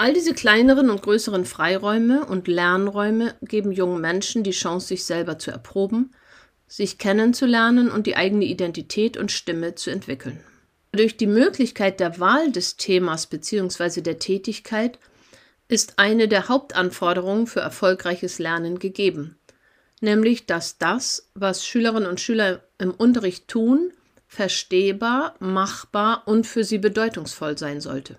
All 0.00 0.14
diese 0.14 0.32
kleineren 0.32 0.88
und 0.88 1.02
größeren 1.02 1.44
Freiräume 1.44 2.24
und 2.24 2.48
Lernräume 2.48 3.34
geben 3.42 3.70
jungen 3.70 4.00
Menschen 4.00 4.42
die 4.42 4.50
Chance, 4.52 4.86
sich 4.86 5.04
selber 5.04 5.38
zu 5.38 5.50
erproben, 5.50 6.14
sich 6.66 6.96
kennenzulernen 6.96 7.90
und 7.90 8.06
die 8.06 8.16
eigene 8.16 8.46
Identität 8.46 9.18
und 9.18 9.30
Stimme 9.30 9.74
zu 9.74 9.90
entwickeln. 9.90 10.40
Durch 10.92 11.18
die 11.18 11.26
Möglichkeit 11.26 12.00
der 12.00 12.18
Wahl 12.18 12.50
des 12.50 12.78
Themas 12.78 13.26
bzw. 13.26 14.00
der 14.00 14.18
Tätigkeit 14.18 14.98
ist 15.68 15.98
eine 15.98 16.28
der 16.28 16.48
Hauptanforderungen 16.48 17.46
für 17.46 17.60
erfolgreiches 17.60 18.38
Lernen 18.38 18.78
gegeben, 18.78 19.36
nämlich 20.00 20.46
dass 20.46 20.78
das, 20.78 21.28
was 21.34 21.66
Schülerinnen 21.66 22.08
und 22.08 22.20
Schüler 22.20 22.62
im 22.78 22.92
Unterricht 22.92 23.48
tun, 23.48 23.92
verstehbar, 24.28 25.34
machbar 25.40 26.22
und 26.24 26.46
für 26.46 26.64
sie 26.64 26.78
bedeutungsvoll 26.78 27.58
sein 27.58 27.82
sollte. 27.82 28.16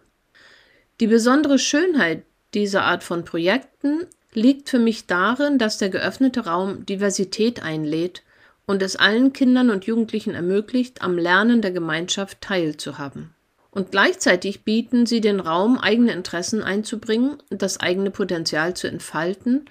Die 1.01 1.07
besondere 1.07 1.57
Schönheit 1.57 2.25
dieser 2.53 2.83
Art 2.83 3.03
von 3.03 3.25
Projekten 3.25 4.05
liegt 4.33 4.69
für 4.69 4.77
mich 4.77 5.07
darin, 5.07 5.57
dass 5.57 5.79
der 5.79 5.89
geöffnete 5.89 6.41
Raum 6.41 6.85
Diversität 6.85 7.63
einlädt 7.63 8.21
und 8.67 8.83
es 8.83 8.97
allen 8.97 9.33
Kindern 9.33 9.71
und 9.71 9.85
Jugendlichen 9.85 10.35
ermöglicht, 10.35 11.01
am 11.01 11.17
Lernen 11.17 11.63
der 11.63 11.71
Gemeinschaft 11.71 12.39
teilzuhaben. 12.41 13.33
Und 13.71 13.89
gleichzeitig 13.89 14.63
bieten 14.63 15.07
sie 15.07 15.21
den 15.21 15.39
Raum, 15.39 15.79
eigene 15.79 16.11
Interessen 16.11 16.61
einzubringen, 16.61 17.41
das 17.49 17.79
eigene 17.79 18.11
Potenzial 18.11 18.75
zu 18.75 18.85
entfalten 18.85 19.65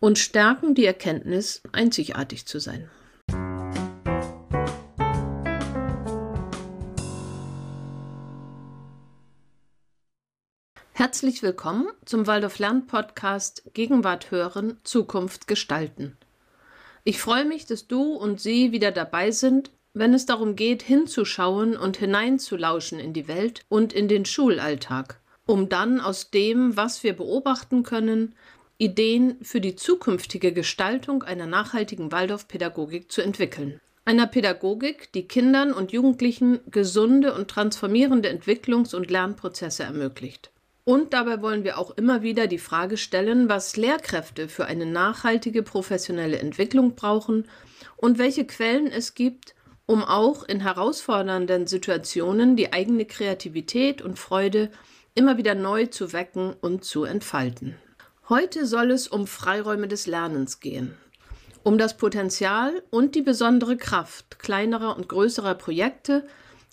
und 0.00 0.18
stärken 0.18 0.74
die 0.74 0.84
Erkenntnis, 0.84 1.62
einzigartig 1.72 2.44
zu 2.44 2.58
sein. 2.58 2.90
Herzlich 10.98 11.44
willkommen 11.44 11.86
zum 12.06 12.26
Waldorf 12.26 12.58
Lern 12.58 12.88
Podcast 12.88 13.62
Gegenwart 13.72 14.32
hören, 14.32 14.78
Zukunft 14.82 15.46
gestalten. 15.46 16.16
Ich 17.04 17.20
freue 17.20 17.44
mich, 17.44 17.66
dass 17.66 17.86
du 17.86 18.14
und 18.14 18.40
sie 18.40 18.72
wieder 18.72 18.90
dabei 18.90 19.30
sind, 19.30 19.70
wenn 19.94 20.12
es 20.12 20.26
darum 20.26 20.56
geht, 20.56 20.82
hinzuschauen 20.82 21.76
und 21.76 21.98
hineinzulauschen 21.98 22.98
in 22.98 23.12
die 23.12 23.28
Welt 23.28 23.60
und 23.68 23.92
in 23.92 24.08
den 24.08 24.24
Schulalltag, 24.24 25.20
um 25.46 25.68
dann 25.68 26.00
aus 26.00 26.32
dem, 26.32 26.76
was 26.76 27.04
wir 27.04 27.12
beobachten 27.12 27.84
können, 27.84 28.34
Ideen 28.76 29.36
für 29.40 29.60
die 29.60 29.76
zukünftige 29.76 30.52
Gestaltung 30.52 31.22
einer 31.22 31.46
nachhaltigen 31.46 32.10
Waldorfpädagogik 32.10 33.12
zu 33.12 33.22
entwickeln. 33.22 33.80
Einer 34.04 34.26
Pädagogik, 34.26 35.12
die 35.12 35.28
Kindern 35.28 35.72
und 35.72 35.92
Jugendlichen 35.92 36.58
gesunde 36.68 37.34
und 37.34 37.46
transformierende 37.46 38.28
Entwicklungs- 38.28 38.96
und 38.96 39.12
Lernprozesse 39.12 39.84
ermöglicht. 39.84 40.50
Und 40.88 41.12
dabei 41.12 41.42
wollen 41.42 41.64
wir 41.64 41.76
auch 41.76 41.90
immer 41.98 42.22
wieder 42.22 42.46
die 42.46 42.56
Frage 42.56 42.96
stellen, 42.96 43.50
was 43.50 43.76
Lehrkräfte 43.76 44.48
für 44.48 44.64
eine 44.64 44.86
nachhaltige 44.86 45.62
professionelle 45.62 46.38
Entwicklung 46.38 46.94
brauchen 46.94 47.46
und 47.98 48.16
welche 48.16 48.46
Quellen 48.46 48.86
es 48.86 49.12
gibt, 49.12 49.54
um 49.84 50.02
auch 50.02 50.44
in 50.44 50.60
herausfordernden 50.60 51.66
Situationen 51.66 52.56
die 52.56 52.72
eigene 52.72 53.04
Kreativität 53.04 54.00
und 54.00 54.18
Freude 54.18 54.70
immer 55.14 55.36
wieder 55.36 55.54
neu 55.54 55.84
zu 55.84 56.14
wecken 56.14 56.54
und 56.58 56.86
zu 56.86 57.04
entfalten. 57.04 57.74
Heute 58.30 58.64
soll 58.64 58.90
es 58.90 59.08
um 59.08 59.26
Freiräume 59.26 59.88
des 59.88 60.06
Lernens 60.06 60.58
gehen, 60.58 60.96
um 61.64 61.76
das 61.76 61.98
Potenzial 61.98 62.82
und 62.88 63.14
die 63.14 63.20
besondere 63.20 63.76
Kraft 63.76 64.38
kleinerer 64.38 64.96
und 64.96 65.06
größerer 65.10 65.54
Projekte, 65.54 66.26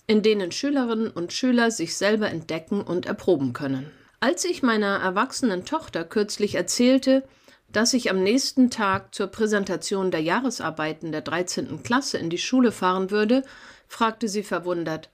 in 0.06 0.22
denen 0.22 0.52
Schülerinnen 0.52 1.10
und 1.10 1.34
Schüler 1.34 1.70
sich 1.70 1.98
selber 1.98 2.30
entdecken 2.30 2.80
und 2.80 3.04
erproben 3.04 3.52
können. 3.52 3.92
Als 4.20 4.44
ich 4.44 4.62
meiner 4.62 4.96
erwachsenen 4.96 5.64
Tochter 5.64 6.04
kürzlich 6.04 6.54
erzählte, 6.54 7.22
dass 7.70 7.92
ich 7.92 8.10
am 8.10 8.22
nächsten 8.22 8.70
Tag 8.70 9.14
zur 9.14 9.26
Präsentation 9.26 10.10
der 10.10 10.22
Jahresarbeiten 10.22 11.12
der 11.12 11.20
13. 11.20 11.82
Klasse 11.82 12.16
in 12.16 12.30
die 12.30 12.38
Schule 12.38 12.72
fahren 12.72 13.10
würde, 13.10 13.42
fragte 13.88 14.28
sie 14.28 14.42
verwundert, 14.42 15.10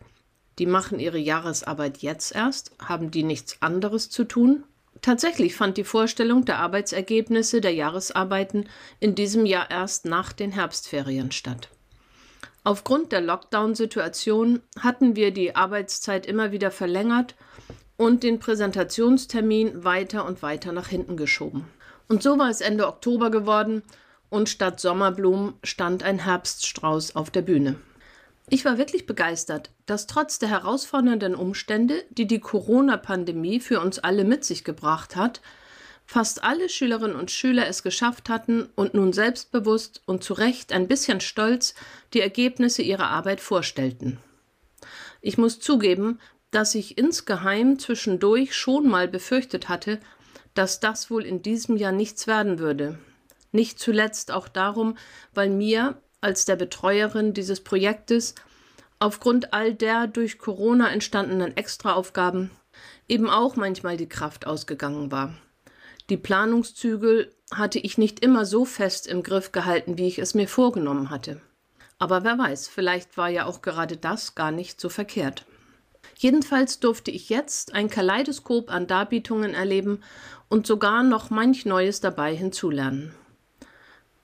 die 0.59 0.67
machen 0.67 1.01
ihre 1.01 1.19
Jahresarbeit 1.19 1.99
jetzt 1.99 2.35
erst? 2.35 2.73
Haben 2.79 3.11
die 3.11 3.25
nichts 3.25 3.57
anderes 3.61 4.11
zu 4.11 4.25
tun? 4.25 4.65
Tatsächlich 5.01 5.57
fand 5.57 5.79
die 5.79 5.85
Vorstellung 5.85 6.45
der 6.45 6.59
Arbeitsergebnisse 6.59 7.61
der 7.61 7.75
Jahresarbeiten 7.75 8.69
in 9.01 9.15
diesem 9.17 9.47
Jahr 9.47 9.71
erst 9.71 10.05
nach 10.05 10.33
den 10.33 10.53
Herbstferien 10.53 11.33
statt. 11.33 11.71
Aufgrund 12.63 13.11
der 13.11 13.23
Lockdown-Situation 13.23 14.61
hatten 14.79 15.17
wir 15.17 15.33
die 15.33 15.57
Arbeitszeit 15.57 16.27
immer 16.27 16.53
wieder 16.53 16.71
verlängert 16.71 17.35
und 18.03 18.25
den 18.25 18.41
Präsentationstermin 18.41 19.85
weiter 19.85 20.27
und 20.27 20.43
weiter 20.43 20.73
nach 20.73 20.89
hinten 20.89 21.17
geschoben. 21.17 21.67
Und 22.09 22.21
so 22.21 22.37
war 22.37 22.51
es 22.51 22.61
Ende 22.61 22.89
Oktober 22.89 23.31
geworden 23.31 23.85
und 24.29 24.49
statt 24.49 24.81
Sommerblumen 24.81 25.55
stand 25.63 26.03
ein 26.03 26.19
Herbststrauß 26.19 27.15
auf 27.15 27.31
der 27.31 27.43
Bühne. 27.43 27.77
Ich 28.49 28.65
war 28.65 28.77
wirklich 28.77 29.07
begeistert, 29.07 29.71
dass 29.87 30.09
trotz 30.09 30.41
der 30.41 30.49
herausfordernden 30.49 31.37
Umstände, 31.37 32.03
die 32.11 32.27
die 32.27 32.41
Corona-Pandemie 32.41 33.61
für 33.61 33.81
uns 33.81 34.01
alle 34.01 34.25
mit 34.25 34.45
sich 34.45 34.65
gebracht 34.65 35.15
hat, 35.15 35.41
fast 36.05 36.43
alle 36.43 36.69
Schülerinnen 36.69 37.17
und 37.17 37.31
Schüler 37.31 37.69
es 37.69 37.85
geschafft 37.85 38.29
hatten 38.29 38.69
und 38.75 38.95
nun 38.95 39.13
selbstbewusst 39.13 40.03
und 40.07 40.25
zu 40.25 40.35
Recht 40.35 40.73
ein 40.73 40.89
bisschen 40.89 41.21
stolz 41.21 41.77
die 42.15 42.21
Ergebnisse 42.21 42.83
ihrer 42.83 43.11
Arbeit 43.11 43.41
vorstellten. 43.41 44.19
Ich 45.25 45.39
muss 45.39 45.61
zugeben, 45.61 46.19
dass 46.53 46.75
ich 46.77 46.97
insgeheim 46.99 47.79
zwischendurch 47.79 48.55
schon 48.55 48.87
mal 48.87 49.09
befürchtet 49.09 49.69
hatte, 49.69 49.99
dass 50.55 50.81
das 50.81 51.11
wohl 51.11 51.25
in 51.25 51.43
diesem 51.43 51.77
Jahr 51.77 51.93
nichts 51.93 52.27
werden 52.27 52.59
würde. 52.59 52.99
Nicht 53.51 53.79
zuletzt 53.79 54.31
auch 54.31 54.49
darum, 54.49 54.97
weil 55.35 55.51
mir 55.51 56.01
als 56.21 56.45
der 56.45 56.57
Betreuerin 56.57 57.35
dieses 57.35 57.61
Projektes 57.61 58.35
aufgrund 58.99 59.53
all 59.53 59.75
der 59.75 60.07
durch 60.07 60.39
Corona 60.39 60.91
entstandenen 60.91 61.57
Extraaufgaben 61.57 62.51
eben 63.09 63.29
auch 63.29 63.57
manchmal 63.57 63.97
die 63.97 64.09
Kraft 64.09 64.47
ausgegangen 64.47 65.11
war. 65.11 65.35
Die 66.11 66.17
Planungszügel 66.17 67.35
hatte 67.51 67.79
ich 67.79 67.99
nicht 67.99 68.21
immer 68.21 68.45
so 68.45 68.65
fest 68.65 69.07
im 69.07 69.23
Griff 69.23 69.53
gehalten, 69.53 69.99
wie 69.99 70.07
ich 70.07 70.19
es 70.19 70.35
mir 70.35 70.49
vorgenommen 70.49 71.11
hatte. 71.11 71.41
Aber 71.99 72.25
wer 72.25 72.39
weiß, 72.39 72.69
vielleicht 72.69 73.17
war 73.17 73.29
ja 73.29 73.47
auch 73.47 73.63
gerade 73.63 73.97
das 73.97 74.35
gar 74.35 74.51
nicht 74.51 74.81
so 74.81 74.89
verkehrt. 74.89 75.47
Jedenfalls 76.19 76.81
durfte 76.81 77.11
ich 77.11 77.29
jetzt 77.29 77.75
ein 77.75 77.91
Kaleidoskop 77.91 78.71
an 78.71 78.87
Darbietungen 78.87 79.55
erleben 79.55 80.03
und 80.49 80.67
sogar 80.67 81.03
noch 81.03 81.31
manch 81.31 81.67
Neues 81.67 82.01
dabei 82.01 82.35
hinzulernen. 82.35 83.15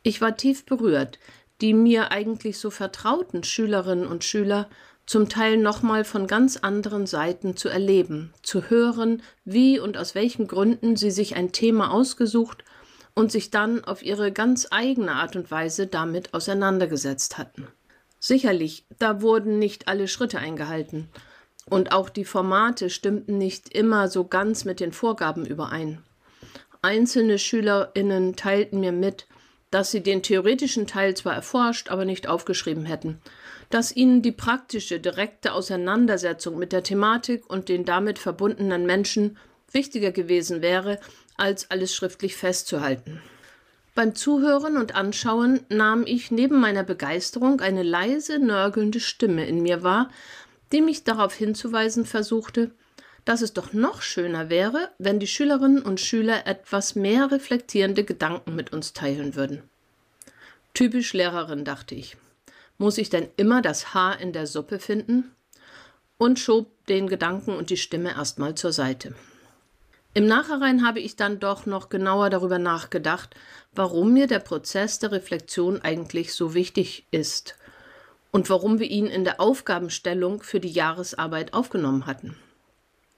Ich 0.03 0.21
war 0.21 0.37
tief 0.37 0.65
berührt, 0.65 1.19
die 1.61 1.75
mir 1.75 2.12
eigentlich 2.12 2.59
so 2.59 2.71
vertrauten 2.71 3.43
Schülerinnen 3.43 4.06
und 4.06 4.25
Schüler 4.25 4.69
zum 5.06 5.28
Teil 5.28 5.56
nochmal 5.56 6.05
von 6.05 6.27
ganz 6.27 6.59
anderen 6.59 7.06
Seiten 7.06 7.56
zu 7.56 7.69
erleben, 7.69 8.33
zu 8.43 8.71
hören, 8.71 9.22
wie 9.44 9.81
und 9.81 9.97
aus 9.97 10.15
welchen 10.15 10.47
Gründen 10.47 10.97
sie 10.97 11.11
sich 11.11 11.34
ein 11.34 11.50
Thema 11.50 11.91
ausgesucht 11.91 12.62
und 13.15 13.33
sich 13.33 13.50
dann 13.50 13.83
auf 13.84 14.03
ihre 14.03 14.31
ganz 14.33 14.69
eigene 14.71 15.12
Art 15.12 15.34
und 15.34 15.50
Weise 15.50 15.87
damit 15.87 16.34
auseinandergesetzt 16.34 17.38
hatten. 17.38 17.67
Sicherlich, 18.21 18.84
da 18.99 19.22
wurden 19.22 19.59
nicht 19.59 19.88
alle 19.88 20.09
Schritte 20.09 20.38
eingehalten, 20.38 21.09
und 21.69 21.93
auch 21.93 22.09
die 22.09 22.25
Formate 22.25 22.91
stimmten 22.91 23.39
nicht 23.39 23.75
immer 23.75 24.09
so 24.09 24.25
ganz 24.25 24.65
mit 24.65 24.81
den 24.81 24.93
Vorgaben 24.93 25.47
überein. 25.47 26.03
Einzelne 26.83 27.39
Schülerinnen 27.39 28.37
teilten 28.37 28.81
mir 28.81 28.93
mit, 28.93 29.27
dass 29.71 29.91
sie 29.91 30.03
den 30.03 30.23
theoretischen 30.23 30.87
Teil 30.87 31.15
zwar 31.17 31.34
erforscht, 31.34 31.91
aber 31.91 32.05
nicht 32.05 32.29
aufgeschrieben 32.29 32.87
hätten, 32.87 33.21
dass 33.71 33.95
ihnen 33.95 34.23
die 34.23 34.33
praktische, 34.33 34.99
direkte 34.99 35.53
Auseinandersetzung 35.53 36.59
mit 36.59 36.73
der 36.73 36.83
Thematik 36.83 37.49
und 37.51 37.69
den 37.69 37.85
damit 37.85 38.19
verbundenen 38.19 38.87
Menschen 38.87 39.37
wichtiger 39.71 40.12
gewesen 40.12 40.62
wäre, 40.62 40.99
als 41.37 41.71
alles 41.71 41.94
schriftlich 41.94 42.37
festzuhalten. 42.37 43.21
Beim 43.94 44.14
Zuhören 44.14 44.76
und 44.76 44.94
Anschauen 44.94 45.61
nahm 45.69 46.05
ich 46.06 46.31
neben 46.31 46.61
meiner 46.61 46.85
Begeisterung 46.85 47.61
eine 47.61 47.82
leise, 47.82 48.38
nörgelnde 48.38 49.00
Stimme 49.00 49.47
in 49.47 49.61
mir 49.62 49.82
wahr, 49.82 50.09
die 50.73 50.81
mich 50.81 51.05
darauf 51.05 51.35
hinzuweisen 51.35 52.05
versuchte, 52.05 52.70
dass 53.25 53.43
es 53.43 53.53
doch 53.53 53.73
noch 53.73 54.03
schöner 54.03 54.49
wäre, 54.49 54.91
wenn 54.99 55.20
die 55.20 55.26
Schülerinnen 55.26 55.82
und 55.82 56.00
Schüler 56.00 56.47
etwas 56.47 56.94
mehr 56.94 57.31
reflektierende 57.31 58.05
Gedanken 58.05 58.56
mit 58.56 58.73
uns 58.73 58.93
teilen 58.93 59.35
würden. 59.35 59.62
Typisch 60.75 61.12
Lehrerin, 61.12 61.65
dachte 61.65 61.94
ich. 61.94 62.17
Muss 62.79 62.97
ich 62.97 63.11
denn 63.11 63.29
immer 63.37 63.61
das 63.61 63.93
Haar 63.93 64.20
in 64.20 64.32
der 64.32 64.47
Suppe 64.47 64.79
finden? 64.79 65.32
Und 66.17 66.38
schob 66.38 66.71
den 66.87 67.06
Gedanken 67.06 67.55
und 67.55 67.71
die 67.71 67.76
Stimme 67.76 68.11
erstmal 68.11 68.55
zur 68.55 68.73
Seite. 68.73 69.14
Im 70.14 70.26
Nachhinein 70.26 70.87
habe 70.87 71.00
ich 71.00 71.17
dann 71.17 71.38
doch 71.38 71.67
noch 71.67 71.91
genauer 71.91 72.31
darüber 72.31 72.59
nachgedacht, 72.59 73.35
warum 73.73 74.12
mir 74.14 74.26
der 74.26 74.41
Prozess 74.41 74.99
der 74.99 75.12
Reflexion 75.12 75.81
eigentlich 75.82 76.35
so 76.35 76.55
wichtig 76.55 77.06
ist 77.11 77.56
und 78.30 78.50
warum 78.50 78.78
wir 78.78 78.90
ihn 78.90 79.06
in 79.06 79.25
der 79.25 79.40
Aufgabenstellung 79.40 80.42
für 80.42 80.60
die 80.60 80.70
Jahresarbeit 80.70 81.54
aufgenommen 81.54 82.06
hatten. 82.06 82.36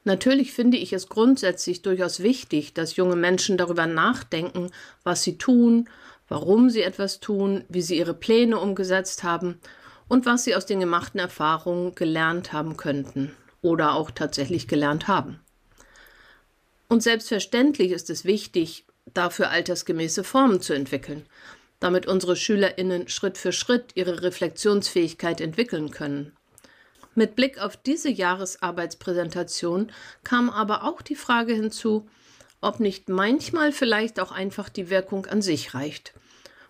Natürlich 0.04 0.52
finde 0.52 0.78
ich 0.78 0.92
es 0.92 1.08
grundsätzlich 1.08 1.82
durchaus 1.82 2.20
wichtig, 2.20 2.72
dass 2.72 2.96
junge 2.96 3.16
Menschen 3.16 3.58
darüber 3.58 3.86
nachdenken, 3.86 4.70
was 5.04 5.22
sie 5.22 5.36
tun, 5.36 5.88
warum 6.28 6.70
sie 6.70 6.82
etwas 6.82 7.20
tun, 7.20 7.64
wie 7.68 7.82
sie 7.82 7.98
ihre 7.98 8.14
Pläne 8.14 8.58
umgesetzt 8.58 9.24
haben 9.24 9.60
und 10.08 10.24
was 10.24 10.44
sie 10.44 10.56
aus 10.56 10.64
den 10.64 10.80
gemachten 10.80 11.20
Erfahrungen 11.20 11.94
gelernt 11.94 12.52
haben 12.52 12.76
könnten 12.76 13.34
oder 13.62 13.94
auch 13.94 14.10
tatsächlich 14.10 14.68
gelernt 14.68 15.06
haben. 15.06 15.40
Und 16.88 17.02
selbstverständlich 17.02 17.92
ist 17.92 18.10
es 18.10 18.24
wichtig, 18.24 18.84
dafür 19.12 19.50
altersgemäße 19.50 20.24
Formen 20.24 20.60
zu 20.60 20.72
entwickeln, 20.72 21.26
damit 21.80 22.06
unsere 22.06 22.36
Schülerinnen 22.36 23.08
Schritt 23.08 23.38
für 23.38 23.52
Schritt 23.52 23.92
ihre 23.94 24.22
Reflexionsfähigkeit 24.22 25.40
entwickeln 25.40 25.90
können. 25.90 26.32
Mit 27.14 27.34
Blick 27.34 27.60
auf 27.60 27.76
diese 27.76 28.10
Jahresarbeitspräsentation 28.10 29.90
kam 30.22 30.48
aber 30.48 30.84
auch 30.84 31.02
die 31.02 31.16
Frage 31.16 31.54
hinzu, 31.54 32.08
ob 32.60 32.78
nicht 32.78 33.08
manchmal 33.08 33.72
vielleicht 33.72 34.20
auch 34.20 34.30
einfach 34.30 34.68
die 34.68 34.90
Wirkung 34.90 35.26
an 35.26 35.42
sich 35.42 35.74
reicht 35.74 36.12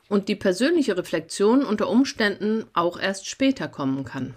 und 0.09 0.29
die 0.29 0.37
persönliche 0.37 0.97
Reflexion 0.97 1.65
unter 1.65 1.89
Umständen 1.89 2.65
auch 2.73 2.99
erst 2.99 3.29
später 3.29 3.69
kommen 3.69 4.05
kann. 4.05 4.35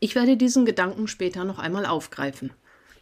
Ich 0.00 0.14
werde 0.14 0.36
diesen 0.36 0.64
Gedanken 0.66 1.06
später 1.06 1.44
noch 1.44 1.58
einmal 1.58 1.86
aufgreifen. 1.86 2.52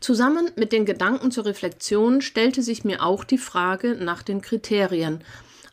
Zusammen 0.00 0.50
mit 0.56 0.72
den 0.72 0.84
Gedanken 0.84 1.30
zur 1.30 1.46
Reflexion 1.46 2.20
stellte 2.20 2.62
sich 2.62 2.84
mir 2.84 3.02
auch 3.02 3.24
die 3.24 3.38
Frage 3.38 3.94
nach 3.94 4.22
den 4.22 4.40
Kriterien, 4.42 5.24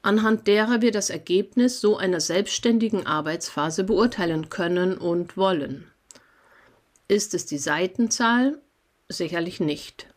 anhand 0.02 0.48
derer 0.48 0.82
wir 0.82 0.92
das 0.92 1.10
Ergebnis 1.10 1.82
so 1.82 1.98
einer 1.98 2.20
selbstständigen 2.20 3.06
Arbeitsphase 3.06 3.84
beurteilen 3.84 4.50
können 4.50 4.98
und 4.98 5.38
wollen. 5.38 5.92
Ist 7.08 7.34
es 7.34 7.46
die 7.46 7.58
Seitenzahl? 7.58 8.62
Sicherlich 9.10 9.60
nicht. 9.60 10.08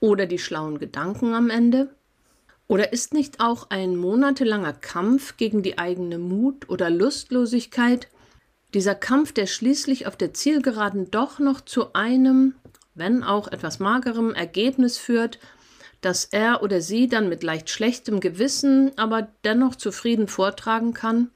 Oder 0.00 0.26
die 0.26 0.38
schlauen 0.38 0.78
Gedanken 0.78 1.34
am 1.34 1.50
Ende? 1.50 1.94
Oder 2.66 2.92
ist 2.92 3.12
nicht 3.14 3.40
auch 3.40 3.70
ein 3.70 3.96
monatelanger 3.96 4.72
Kampf 4.72 5.36
gegen 5.36 5.62
die 5.62 5.78
eigene 5.78 6.18
Mut 6.18 6.68
oder 6.68 6.90
Lustlosigkeit, 6.90 8.08
dieser 8.74 8.96
Kampf, 8.96 9.32
der 9.32 9.46
schließlich 9.46 10.08
auf 10.08 10.16
der 10.16 10.34
Zielgeraden 10.34 11.10
doch 11.10 11.38
noch 11.38 11.60
zu 11.60 11.92
einem, 11.92 12.56
wenn 12.94 13.22
auch 13.22 13.46
etwas 13.46 13.78
magerem 13.78 14.34
Ergebnis 14.34 14.98
führt, 14.98 15.38
das 16.04 16.24
er 16.24 16.62
oder 16.62 16.80
sie 16.80 17.08
dann 17.08 17.28
mit 17.28 17.42
leicht 17.42 17.70
schlechtem 17.70 18.20
Gewissen, 18.20 18.92
aber 18.96 19.28
dennoch 19.44 19.74
zufrieden 19.74 20.28
vortragen 20.28 20.94
kann, 20.94 21.30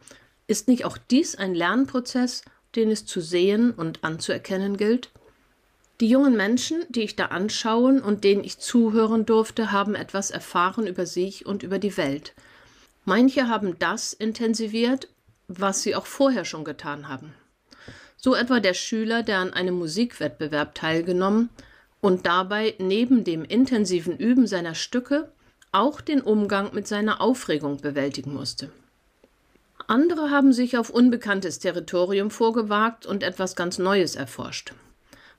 ist 0.46 0.68
nicht 0.68 0.84
auch 0.84 0.98
dies 0.98 1.34
ein 1.36 1.54
Lernprozess 1.54 2.42
den 2.74 2.90
es 2.90 3.06
zu 3.06 3.20
sehen 3.20 3.72
und 3.72 4.04
anzuerkennen 4.04 4.76
gilt? 4.76 5.10
Die 6.00 6.08
jungen 6.08 6.36
Menschen, 6.36 6.84
die 6.88 7.02
ich 7.02 7.16
da 7.16 7.26
anschauen 7.26 8.00
und 8.00 8.22
denen 8.22 8.44
ich 8.44 8.58
zuhören 8.58 9.26
durfte, 9.26 9.72
haben 9.72 9.94
etwas 9.94 10.30
erfahren 10.30 10.86
über 10.86 11.06
sich 11.06 11.44
und 11.44 11.62
über 11.62 11.78
die 11.78 11.96
Welt. 11.96 12.34
Manche 13.04 13.48
haben 13.48 13.78
das 13.78 14.12
intensiviert, 14.12 15.08
was 15.48 15.82
sie 15.82 15.96
auch 15.96 16.06
vorher 16.06 16.44
schon 16.44 16.64
getan 16.64 17.08
haben. 17.08 17.34
So 18.16 18.34
etwa 18.34 18.60
der 18.60 18.74
Schüler, 18.74 19.22
der 19.22 19.38
an 19.38 19.52
einem 19.52 19.74
Musikwettbewerb 19.74 20.74
teilgenommen 20.74 21.48
und 22.00 22.26
dabei 22.26 22.74
neben 22.78 23.24
dem 23.24 23.44
intensiven 23.44 24.16
Üben 24.16 24.46
seiner 24.46 24.74
Stücke 24.74 25.32
auch 25.72 26.00
den 26.00 26.20
Umgang 26.20 26.74
mit 26.74 26.86
seiner 26.86 27.20
Aufregung 27.20 27.80
bewältigen 27.80 28.32
musste. 28.32 28.70
Andere 29.86 30.30
haben 30.30 30.52
sich 30.52 30.76
auf 30.76 30.90
unbekanntes 30.90 31.58
Territorium 31.58 32.30
vorgewagt 32.30 33.06
und 33.06 33.22
etwas 33.22 33.56
ganz 33.56 33.78
Neues 33.78 34.16
erforscht. 34.16 34.72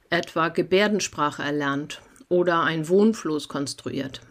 Etwa 0.09 0.49
Gebärdensprache 0.49 1.43
erlernt 1.43 2.01
oder 2.29 2.63
ein 2.63 2.87
Wohnfloß 2.87 3.47
konstruiert. 3.47 4.21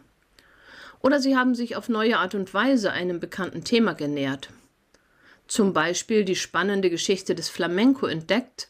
Oder 1.01 1.21
sie 1.21 1.37
haben 1.37 1.55
sich 1.55 1.77
auf 1.77 1.89
neue 1.89 2.19
Art 2.19 2.35
und 2.35 2.53
Weise 2.53 2.91
einem 2.91 3.21
bekannten 3.21 3.63
Thema 3.63 3.93
genähert. 3.93 4.51
Zum 5.47 5.73
Beispiel 5.73 6.25
die 6.25 6.37
spannende 6.37 6.91
Geschichte 6.91 7.35
des 7.35 7.49
Flamenco 7.49 8.07
entdeckt, 8.07 8.69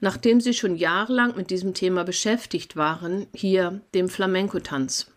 nachdem 0.00 0.40
sie 0.40 0.54
schon 0.54 0.76
jahrelang 0.76 1.36
mit 1.36 1.50
diesem 1.50 1.74
Thema 1.74 2.04
beschäftigt 2.04 2.76
waren, 2.76 3.26
hier 3.34 3.80
dem 3.94 4.08
Flamenco-Tanz. 4.08 5.10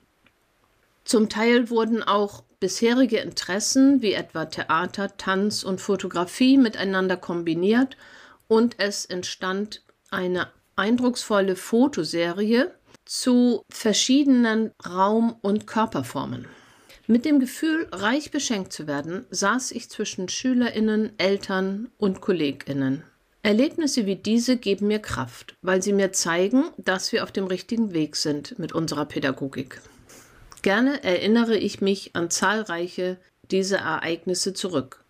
Zum 1.03 1.29
Teil 1.29 1.69
wurden 1.69 2.03
auch 2.03 2.43
bisherige 2.59 3.17
Interessen 3.17 4.01
wie 4.01 4.13
etwa 4.13 4.45
Theater, 4.45 5.17
Tanz 5.17 5.63
und 5.63 5.81
Fotografie 5.81 6.57
miteinander 6.57 7.17
kombiniert 7.17 7.97
und 8.47 8.75
es 8.77 9.05
entstand 9.05 9.83
eine 10.09 10.47
eindrucksvolle 10.75 11.55
Fotoserie 11.55 12.71
zu 13.05 13.63
verschiedenen 13.69 14.71
Raum- 14.85 15.35
und 15.41 15.67
Körperformen. 15.67 16.47
Mit 17.07 17.25
dem 17.25 17.39
Gefühl, 17.39 17.87
reich 17.91 18.31
beschenkt 18.31 18.71
zu 18.71 18.87
werden, 18.87 19.25
saß 19.31 19.71
ich 19.71 19.89
zwischen 19.89 20.29
Schülerinnen, 20.29 21.11
Eltern 21.17 21.89
und 21.97 22.21
Kolleginnen. 22.21 23.03
Erlebnisse 23.43 24.05
wie 24.05 24.15
diese 24.15 24.57
geben 24.57 24.87
mir 24.87 24.99
Kraft, 24.99 25.55
weil 25.61 25.81
sie 25.81 25.93
mir 25.93 26.11
zeigen, 26.11 26.65
dass 26.77 27.11
wir 27.11 27.23
auf 27.23 27.31
dem 27.31 27.47
richtigen 27.47 27.91
Weg 27.93 28.15
sind 28.15 28.59
mit 28.59 28.71
unserer 28.71 29.05
Pädagogik. 29.05 29.81
Gerne 30.61 31.03
erinnere 31.03 31.57
ich 31.57 31.81
mich 31.81 32.15
an 32.15 32.29
zahlreiche 32.29 33.17
dieser 33.49 33.79
Ereignisse 33.79 34.53
zurück. 34.53 35.03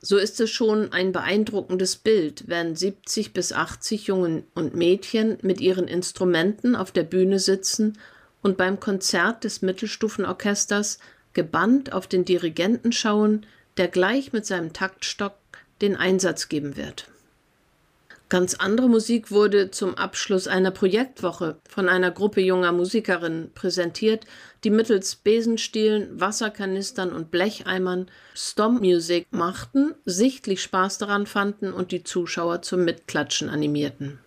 So 0.00 0.16
ist 0.16 0.40
es 0.40 0.50
schon 0.50 0.92
ein 0.92 1.12
beeindruckendes 1.12 1.96
Bild, 1.96 2.44
wenn 2.46 2.76
70 2.76 3.32
bis 3.32 3.52
80 3.52 4.06
Jungen 4.06 4.44
und 4.54 4.74
Mädchen 4.74 5.38
mit 5.42 5.60
ihren 5.60 5.88
Instrumenten 5.88 6.76
auf 6.76 6.92
der 6.92 7.04
Bühne 7.04 7.40
sitzen 7.40 7.98
und 8.42 8.56
beim 8.56 8.78
Konzert 8.78 9.44
des 9.44 9.62
Mittelstufenorchesters 9.62 10.98
gebannt 11.32 11.92
auf 11.92 12.06
den 12.06 12.24
Dirigenten 12.24 12.92
schauen, 12.92 13.46
der 13.76 13.88
gleich 13.88 14.32
mit 14.32 14.46
seinem 14.46 14.72
Taktstock 14.72 15.34
den 15.80 15.96
Einsatz 15.96 16.48
geben 16.48 16.76
wird. 16.76 17.11
Ganz 18.32 18.54
andere 18.54 18.88
Musik 18.88 19.30
wurde 19.30 19.70
zum 19.70 19.94
Abschluss 19.94 20.48
einer 20.48 20.70
Projektwoche 20.70 21.58
von 21.68 21.86
einer 21.86 22.10
Gruppe 22.10 22.40
junger 22.40 22.72
Musikerinnen 22.72 23.52
präsentiert, 23.52 24.24
die 24.64 24.70
mittels 24.70 25.16
Besenstielen, 25.16 26.18
Wasserkanistern 26.18 27.12
und 27.12 27.30
Blecheimern 27.30 28.06
Stomp-Musik 28.34 29.26
machten, 29.32 29.94
sichtlich 30.06 30.62
Spaß 30.62 30.96
daran 30.96 31.26
fanden 31.26 31.74
und 31.74 31.92
die 31.92 32.04
Zuschauer 32.04 32.62
zum 32.62 32.86
Mitklatschen 32.86 33.50
animierten. 33.50 34.18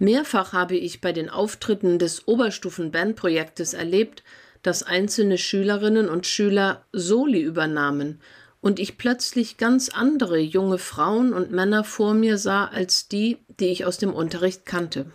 Mehrfach 0.00 0.52
habe 0.52 0.74
ich 0.74 1.00
bei 1.00 1.12
den 1.12 1.30
Auftritten 1.30 2.00
des 2.00 2.26
Oberstufen-Bandprojektes 2.26 3.74
erlebt, 3.74 4.24
dass 4.64 4.82
einzelne 4.82 5.38
Schülerinnen 5.38 6.08
und 6.08 6.26
Schüler 6.26 6.84
Soli 6.90 7.42
übernahmen 7.42 8.18
und 8.60 8.78
ich 8.78 8.98
plötzlich 8.98 9.56
ganz 9.56 9.88
andere 9.88 10.38
junge 10.38 10.78
Frauen 10.78 11.32
und 11.32 11.52
Männer 11.52 11.84
vor 11.84 12.14
mir 12.14 12.38
sah 12.38 12.64
als 12.64 13.08
die, 13.08 13.38
die 13.60 13.66
ich 13.66 13.84
aus 13.84 13.98
dem 13.98 14.12
Unterricht 14.12 14.66
kannte. 14.66 15.06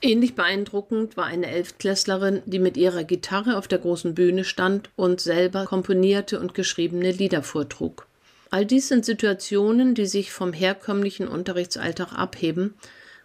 Ähnlich 0.00 0.36
beeindruckend 0.36 1.16
war 1.16 1.24
eine 1.24 1.48
Elftklässlerin, 1.48 2.42
die 2.46 2.60
mit 2.60 2.76
ihrer 2.76 3.02
Gitarre 3.02 3.56
auf 3.56 3.66
der 3.66 3.80
großen 3.80 4.14
Bühne 4.14 4.44
stand 4.44 4.90
und 4.94 5.20
selber 5.20 5.64
komponierte 5.64 6.38
und 6.38 6.54
geschriebene 6.54 7.10
Lieder 7.10 7.42
vortrug. 7.42 8.06
All 8.50 8.64
dies 8.64 8.88
sind 8.88 9.04
Situationen, 9.04 9.94
die 9.94 10.06
sich 10.06 10.30
vom 10.30 10.52
herkömmlichen 10.52 11.26
Unterrichtsalltag 11.26 12.12
abheben, 12.12 12.74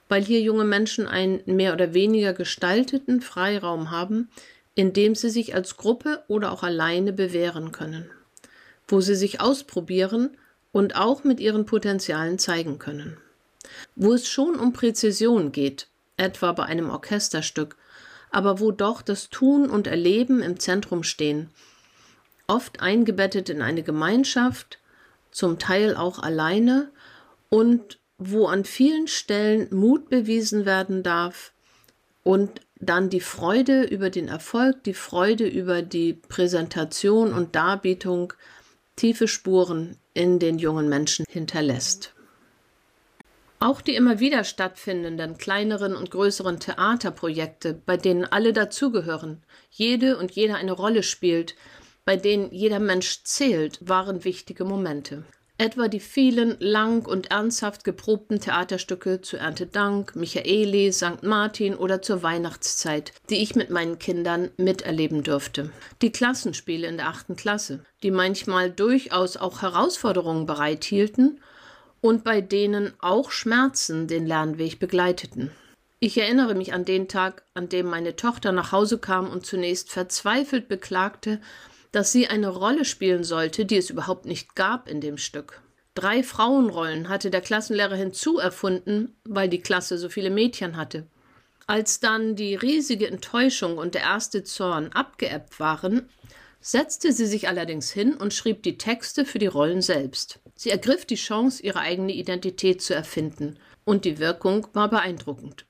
weil 0.10 0.24
hier 0.24 0.41
junge 0.41 0.65
Menschen 0.65 1.08
einen 1.08 1.41
mehr 1.46 1.74
oder 1.74 1.93
weniger 1.93 2.34
gestalteten 2.34 3.22
Freiraum 3.22 3.91
haben, 3.91 4.29
in 4.74 4.93
dem 4.93 5.13
sie 5.13 5.29
sich 5.29 5.53
als 5.53 5.77
Gruppe 5.77 6.24
oder 6.27 6.51
auch 6.51 6.63
alleine 6.63 7.13
bewähren 7.13 7.72
können 7.72 8.10
wo 8.94 9.02
sie 9.02 9.16
sich 9.16 9.42
ausprobieren 9.42 10.38
und 10.72 10.96
auch 10.96 11.24
mit 11.24 11.40
ihren 11.40 11.66
Potenzialen 11.66 12.38
zeigen 12.38 12.78
können. 12.78 13.18
Wo 13.96 14.14
es 14.14 14.28
schon 14.28 14.54
um 14.54 14.72
Präzision 14.72 15.52
geht, 15.52 15.88
etwa 16.16 16.52
bei 16.52 16.66
einem 16.66 16.92
Orchesterstück, 16.92 17.76
aber 18.30 18.60
wo 18.60 18.70
doch 18.70 19.02
das 19.02 19.32
Tun 19.32 19.68
und 19.68 19.88
Erleben 19.88 20.44
im 20.44 20.60
Zentrum 20.60 21.02
stehen, 21.02 21.50
oft 22.46 22.82
eingebettet 22.82 23.50
in 23.50 23.64
eine 23.64 23.82
Gemeinschaft, 23.82 24.78
zum 25.32 25.58
Teil 25.58 25.96
auch 25.96 26.20
alleine 26.20 26.92
und 27.50 27.98
wo 28.20 28.46
an 28.46 28.64
vielen 28.64 29.08
Stellen 29.08 29.70
Mut 29.72 30.08
bewiesen 30.08 30.68
werden 30.68 31.02
darf 31.02 31.52
und 32.22 32.62
dann 32.76 33.10
die 33.10 33.22
Freude 33.22 33.86
über 33.86 34.12
den 34.12 34.28
Erfolg, 34.28 34.84
die 34.84 34.94
Freude 34.94 35.48
über 35.48 35.82
die 35.82 36.14
Präsentation 36.14 37.34
und 37.34 37.56
Darbietung 37.56 38.34
tiefe 38.96 39.28
Spuren 39.28 39.98
in 40.14 40.40
den 40.40 40.60
jungen 40.60 40.90
Menschen 40.90 41.26
hinterlässt. 41.30 42.14
Auch 43.60 43.80
die 43.80 43.96
immer 43.96 44.20
wieder 44.20 44.44
stattfindenden 44.44 45.38
kleineren 45.38 45.96
und 45.96 46.12
größeren 46.12 46.60
Theaterprojekte, 46.60 47.74
bei 47.74 47.96
denen 47.96 48.26
alle 48.26 48.52
dazugehören, 48.52 49.42
jede 49.72 50.18
und 50.18 50.32
jeder 50.32 50.56
eine 50.56 50.74
Rolle 50.74 51.02
spielt, 51.02 51.56
bei 52.04 52.18
denen 52.18 52.52
jeder 52.52 52.80
Mensch 52.80 53.24
zählt, 53.24 53.80
waren 53.82 54.26
wichtige 54.26 54.66
Momente. 54.66 55.24
Etwa 55.58 55.88
die 55.88 56.00
vielen 56.00 56.58
lang 56.60 57.06
und 57.06 57.32
ernsthaft 57.32 57.84
geprobten 57.84 58.40
Theaterstücke 58.40 59.22
zu 59.22 59.38
Erntedank, 59.38 60.16
Michaeli, 60.16 60.92
St. 60.92 61.24
Martin 61.24 61.76
oder 61.76 62.02
zur 62.02 62.24
Weihnachtszeit, 62.24 63.14
die 63.30 63.42
ich 63.44 63.56
mit 63.56 63.70
meinen 63.70 64.00
Kindern 64.00 64.50
miterleben 64.58 65.24
durfte. 65.24 65.72
Die 66.02 66.12
Klassenspiele 66.12 66.88
in 66.88 66.98
der 66.98 67.08
achten 67.08 67.36
Klasse, 67.36 67.86
die 68.02 68.12
manchmal 68.12 68.72
durchaus 68.72 69.38
auch 69.38 69.62
Herausforderungen 69.62 70.46
bereithielten 70.46 71.40
und 72.02 72.24
bei 72.24 72.42
denen 72.42 72.94
auch 73.00 73.32
Schmerzen 73.32 74.08
den 74.08 74.26
Lernweg 74.26 74.80
begleiteten. 74.80 75.52
Ich 76.00 76.18
erinnere 76.18 76.54
mich 76.54 76.74
an 76.74 76.84
den 76.84 77.08
Tag, 77.08 77.44
an 77.54 77.70
dem 77.70 77.86
meine 77.86 78.18
Tochter 78.18 78.52
nach 78.52 78.74
Hause 78.74 78.98
kam 78.98 79.30
und 79.30 79.46
zunächst 79.46 79.90
verzweifelt 79.90 80.68
beklagte, 80.68 81.40
dass 81.94 82.12
sie 82.12 82.28
eine 82.28 82.50
Rolle 82.50 82.84
spielen 82.84 83.24
sollte, 83.24 83.66
die 83.66 83.78
es 83.78 83.90
überhaupt 83.90 84.26
nicht 84.26 84.56
gab 84.56 84.90
in 84.90 85.00
dem 85.00 85.18
Stück. 85.18 85.62
Drei 85.94 86.24
Frauenrollen 86.24 87.08
hatte 87.08 87.30
der 87.30 87.42
Klassenlehrer 87.42 87.96
hinzuerfunden, 87.96 89.16
weil 89.24 89.48
die 89.48 89.62
Klasse 89.62 90.00
so 90.00 90.10
viele 90.10 90.32
Mädchen 90.32 90.76
hatte. 90.76 91.06
Als 91.68 92.00
dann 92.00 92.36
die 92.36 92.56
riesige 92.56 93.08
Enttäuschung 93.08 93.78
und 93.78 93.94
der 93.94 94.02
erste 94.02 94.44
Zorn 94.44 94.92
abgeebbt 94.92 95.60
waren, 95.60 96.10
setzte 96.60 97.14
sie 97.14 97.28
sich 97.28 97.48
allerdings 97.48 97.92
hin 97.92 98.16
und 98.16 98.34
schrieb 98.34 98.64
die 98.64 98.78
Texte 98.80 99.24
für 99.24 99.38
die 99.38 99.48
Rollen 99.48 99.84
selbst. 99.84 100.40
Sie 100.56 100.72
ergriff 100.72 101.06
die 101.06 101.16
Chance, 101.16 101.62
ihre 101.62 101.80
eigene 101.80 102.14
Identität 102.14 102.82
zu 102.82 102.96
erfinden, 102.96 103.60
und 103.86 104.04
die 104.04 104.18
Wirkung 104.18 104.68
war 104.74 104.90
beeindruckend. 104.90 105.66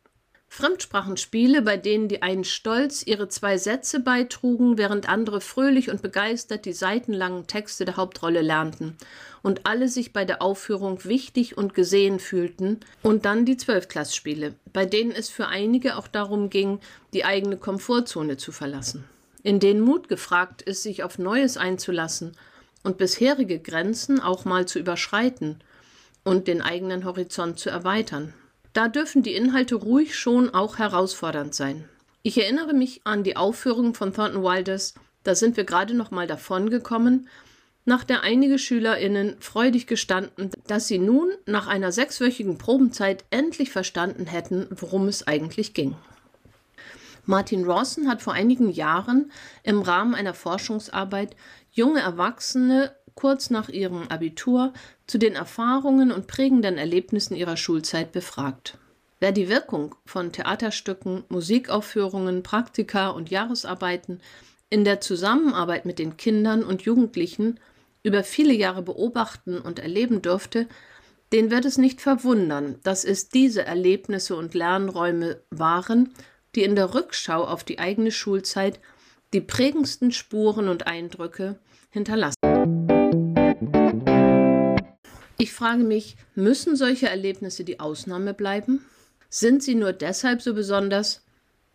Fremdsprachenspiele, 0.54 1.64
bei 1.64 1.78
denen 1.78 2.08
die 2.08 2.22
einen 2.22 2.44
stolz 2.44 3.02
ihre 3.08 3.28
zwei 3.28 3.58
Sätze 3.58 4.00
beitrugen, 4.00 4.78
während 4.78 5.10
andere 5.10 5.42
fröhlich 5.42 5.90
und 5.90 6.04
begeistert 6.04 6.66
die 6.66 6.74
seitenlangen 6.74 7.48
Texte 7.48 7.86
der 7.86 7.98
Hauptrolle 7.98 8.44
lernten 8.44 8.96
und 9.42 9.66
alle 9.66 9.88
sich 9.88 10.14
bei 10.14 10.26
der 10.26 10.44
Aufführung 10.44 11.06
wichtig 11.06 11.58
und 11.58 11.74
gesehen 11.74 12.20
fühlten, 12.20 12.82
und 13.02 13.26
dann 13.26 13.46
die 13.46 13.58
Zwölfklassspiele, 13.58 14.54
bei 14.72 14.86
denen 14.86 15.12
es 15.12 15.28
für 15.28 15.48
einige 15.48 15.98
auch 15.98 16.08
darum 16.08 16.52
ging, 16.52 16.80
die 17.14 17.26
eigene 17.26 17.58
Komfortzone 17.58 18.38
zu 18.38 18.52
verlassen, 18.52 19.06
in 19.42 19.60
denen 19.60 19.82
Mut 19.82 20.08
gefragt 20.08 20.62
ist, 20.62 20.84
sich 20.84 21.02
auf 21.02 21.18
Neues 21.18 21.58
einzulassen 21.58 22.38
und 22.84 23.00
bisherige 23.00 23.58
Grenzen 23.58 24.20
auch 24.20 24.46
mal 24.46 24.68
zu 24.68 24.78
überschreiten 24.78 25.64
und 26.24 26.48
den 26.48 26.62
eigenen 26.62 27.06
Horizont 27.06 27.58
zu 27.58 27.72
erweitern. 27.72 28.36
Da 28.74 28.88
dürfen 28.88 29.22
die 29.22 29.36
Inhalte 29.36 29.76
ruhig 29.76 30.18
schon 30.18 30.54
auch 30.54 30.80
herausfordernd 30.80 31.54
sein. 31.54 31.88
Ich 32.24 32.42
erinnere 32.42 32.74
mich 32.74 33.02
an 33.04 33.24
die 33.24 33.38
Aufführung 33.38 33.94
von 33.94 34.14
Thornton 34.14 34.44
Wilders, 34.44 34.96
da 35.24 35.36
sind 35.36 35.58
wir 35.58 35.64
gerade 35.64 35.94
noch 35.94 36.12
mal 36.12 36.28
davon 36.28 36.70
gekommen, 36.70 37.30
nach 37.86 38.04
der 38.04 38.22
einige 38.22 38.58
SchülerInnen 38.58 39.36
freudig 39.40 39.88
gestanden, 39.88 40.50
dass 40.68 40.88
sie 40.88 41.00
nun 41.00 41.30
nach 41.46 41.68
einer 41.68 41.92
sechswöchigen 41.92 42.58
Probenzeit 42.58 43.26
endlich 43.30 43.72
verstanden 43.72 44.26
hätten, 44.26 44.68
worum 44.72 45.08
es 45.08 45.28
eigentlich 45.28 45.74
ging. 45.74 45.96
Martin 47.26 47.66
Rawson 47.66 48.10
hat 48.10 48.22
vor 48.22 48.34
einigen 48.34 48.70
Jahren 48.70 49.32
im 49.64 49.82
Rahmen 49.82 50.16
einer 50.16 50.34
Forschungsarbeit 50.34 51.36
junge 51.72 52.02
Erwachsene 52.02 52.94
kurz 53.16 53.50
nach 53.50 53.70
ihrem 53.70 54.08
Abitur 54.10 54.74
zu 55.08 55.18
den 55.18 55.36
Erfahrungen 55.36 56.12
und 56.12 56.28
prägenden 56.28 56.78
Erlebnissen 56.78 57.36
ihrer 57.36 57.58
Schulzeit 57.58 58.12
befragt. 58.12 58.78
Wer 59.20 59.32
die 59.32 59.48
Wirkung 59.48 59.96
von 60.06 60.32
Theaterstücken, 60.32 61.24
Musikaufführungen, 61.30 62.44
Praktika 62.44 63.10
und 63.10 63.30
Jahresarbeiten 63.30 64.20
in 64.70 64.84
der 64.84 65.02
Zusammenarbeit 65.02 65.86
mit 65.86 66.00
den 66.00 66.18
Kindern 66.18 66.64
und 66.64 66.82
Jugendlichen 66.82 67.60
über 68.04 68.24
viele 68.24 68.54
Jahre 68.54 68.82
beobachten 68.82 69.60
und 69.60 69.80
erleben 69.80 70.22
durfte, 70.22 70.68
den 71.32 71.50
wird 71.52 71.66
es 71.66 71.78
nicht 71.78 72.02
verwundern, 72.02 72.80
dass 72.84 73.06
es 73.06 73.30
diese 73.30 73.66
Erlebnisse 73.66 74.36
und 74.36 74.54
Lernräume 74.54 75.42
waren, 75.50 76.14
die 76.56 76.64
in 76.64 76.76
der 76.76 76.94
Rückschau 76.94 77.44
auf 77.44 77.64
die 77.64 77.80
eigene 77.80 78.12
Schulzeit 78.12 78.80
die 79.34 79.42
prägendsten 79.42 80.12
Spuren 80.12 80.68
und 80.68 80.86
Eindrücke 80.86 81.60
hinterlassen. 81.90 82.53
Ich 85.44 85.52
frage 85.52 85.84
mich, 85.84 86.16
müssen 86.36 86.78
solche 86.78 87.10
Erlebnisse 87.10 87.66
die 87.66 87.82
Ausnahme 87.82 88.34
bleiben? 88.34 88.86
Sind 89.30 89.62
sie 89.62 89.76
nur 89.76 89.92
deshalb 89.92 90.42
so 90.42 90.54
besonders, 90.54 91.22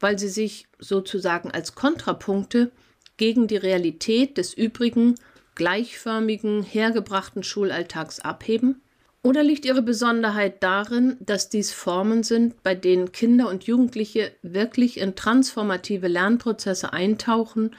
weil 0.01 0.19
sie 0.19 0.31
sich 0.31 0.67
sozusagen 0.79 1.51
als 1.51 1.75
Kontrapunkte 1.75 2.71
gegen 3.19 3.47
die 3.47 3.59
Realität 3.59 4.39
des 4.39 4.55
übrigen, 4.55 5.17
gleichförmigen, 5.55 6.63
hergebrachten 6.63 7.43
Schulalltags 7.43 8.21
abheben? 8.21 8.81
Oder 9.23 9.43
liegt 9.43 9.67
ihre 9.67 9.83
Besonderheit 9.83 10.63
darin, 10.63 11.19
dass 11.21 11.51
dies 11.51 11.71
Formen 11.71 12.23
sind, 12.23 12.63
bei 12.63 12.75
denen 12.75 13.13
Kinder 13.13 13.51
und 13.51 13.65
Jugendliche 13.65 14.33
wirklich 14.41 14.99
in 14.99 15.15
transformative 15.15 16.09
Lernprozesse 16.09 16.95
eintauchen, 16.95 17.77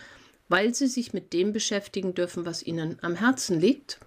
weil 0.49 0.75
sie 0.75 0.85
sich 0.85 1.13
mit 1.13 1.33
dem 1.33 1.51
beschäftigen 1.51 2.13
dürfen, 2.13 2.45
was 2.45 2.61
ihnen 2.61 2.99
am 3.01 3.15
Herzen 3.15 3.59
liegt? 3.59 3.97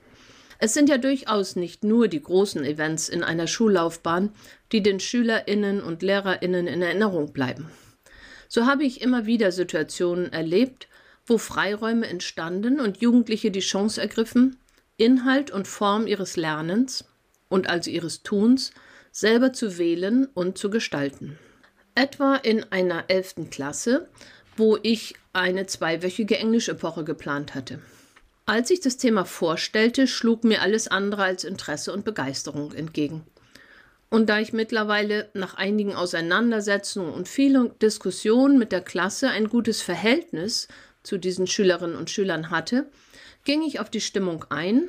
Es 0.64 0.74
sind 0.74 0.88
ja 0.88 0.96
durchaus 0.96 1.56
nicht 1.56 1.82
nur 1.82 2.06
die 2.06 2.22
großen 2.22 2.64
Events 2.64 3.08
in 3.08 3.24
einer 3.24 3.48
Schullaufbahn, 3.48 4.30
die 4.70 4.80
den 4.80 5.00
Schülerinnen 5.00 5.82
und 5.82 6.02
Lehrerinnen 6.02 6.68
in 6.68 6.82
Erinnerung 6.82 7.32
bleiben. 7.32 7.68
So 8.46 8.64
habe 8.64 8.84
ich 8.84 9.00
immer 9.00 9.26
wieder 9.26 9.50
Situationen 9.50 10.32
erlebt, 10.32 10.86
wo 11.26 11.36
Freiräume 11.36 12.06
entstanden 12.06 12.78
und 12.78 12.98
Jugendliche 12.98 13.50
die 13.50 13.58
Chance 13.58 14.00
ergriffen, 14.00 14.56
Inhalt 14.98 15.50
und 15.50 15.66
Form 15.66 16.06
ihres 16.06 16.36
Lernens 16.36 17.06
und 17.48 17.68
also 17.68 17.90
ihres 17.90 18.22
Tuns 18.22 18.70
selber 19.10 19.52
zu 19.52 19.78
wählen 19.78 20.28
und 20.32 20.58
zu 20.58 20.70
gestalten. 20.70 21.40
Etwa 21.96 22.36
in 22.36 22.62
einer 22.70 23.06
elften 23.08 23.50
Klasse, 23.50 24.08
wo 24.56 24.78
ich 24.80 25.16
eine 25.32 25.66
zweiwöchige 25.66 26.38
Englischepoche 26.38 27.02
geplant 27.02 27.56
hatte. 27.56 27.80
Als 28.44 28.70
ich 28.70 28.80
das 28.80 28.96
Thema 28.96 29.24
vorstellte, 29.24 30.08
schlug 30.08 30.42
mir 30.42 30.62
alles 30.62 30.88
andere 30.88 31.22
als 31.22 31.44
Interesse 31.44 31.92
und 31.92 32.04
Begeisterung 32.04 32.72
entgegen. 32.72 33.24
Und 34.10 34.28
da 34.28 34.40
ich 34.40 34.52
mittlerweile 34.52 35.30
nach 35.32 35.54
einigen 35.54 35.94
Auseinandersetzungen 35.94 37.14
und 37.14 37.28
vielen 37.28 37.78
Diskussionen 37.78 38.58
mit 38.58 38.72
der 38.72 38.80
Klasse 38.80 39.28
ein 39.28 39.48
gutes 39.48 39.80
Verhältnis 39.80 40.66
zu 41.04 41.18
diesen 41.18 41.46
Schülerinnen 41.46 41.96
und 41.96 42.10
Schülern 42.10 42.50
hatte, 42.50 42.90
ging 43.44 43.62
ich 43.62 43.78
auf 43.78 43.90
die 43.90 44.00
Stimmung 44.00 44.44
ein, 44.50 44.88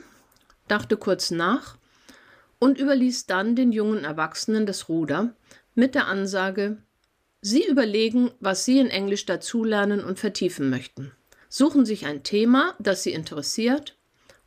dachte 0.68 0.98
kurz 0.98 1.30
nach 1.30 1.78
und 2.60 2.80
überließ 2.80 3.28
dann 3.28 3.56
den 3.56 3.72
jungen 3.72 4.04
Erwachsenen 4.04 4.66
das 4.66 4.90
Ruder 4.90 5.36
mit 5.76 5.96
der 5.96 6.08
Ansage, 6.08 6.78
Sie 7.40 7.66
überlegen, 7.68 8.32
was 8.40 8.66
Sie 8.66 8.80
in 8.80 8.90
Englisch 8.90 9.26
dazulernen 9.26 10.04
und 10.04 10.18
vertiefen 10.18 10.70
möchten 10.70 11.12
suchen 11.54 11.86
sich 11.86 12.08
ein 12.08 12.24
Thema, 12.24 12.74
das 12.80 13.04
sie 13.04 13.14
interessiert 13.14 13.96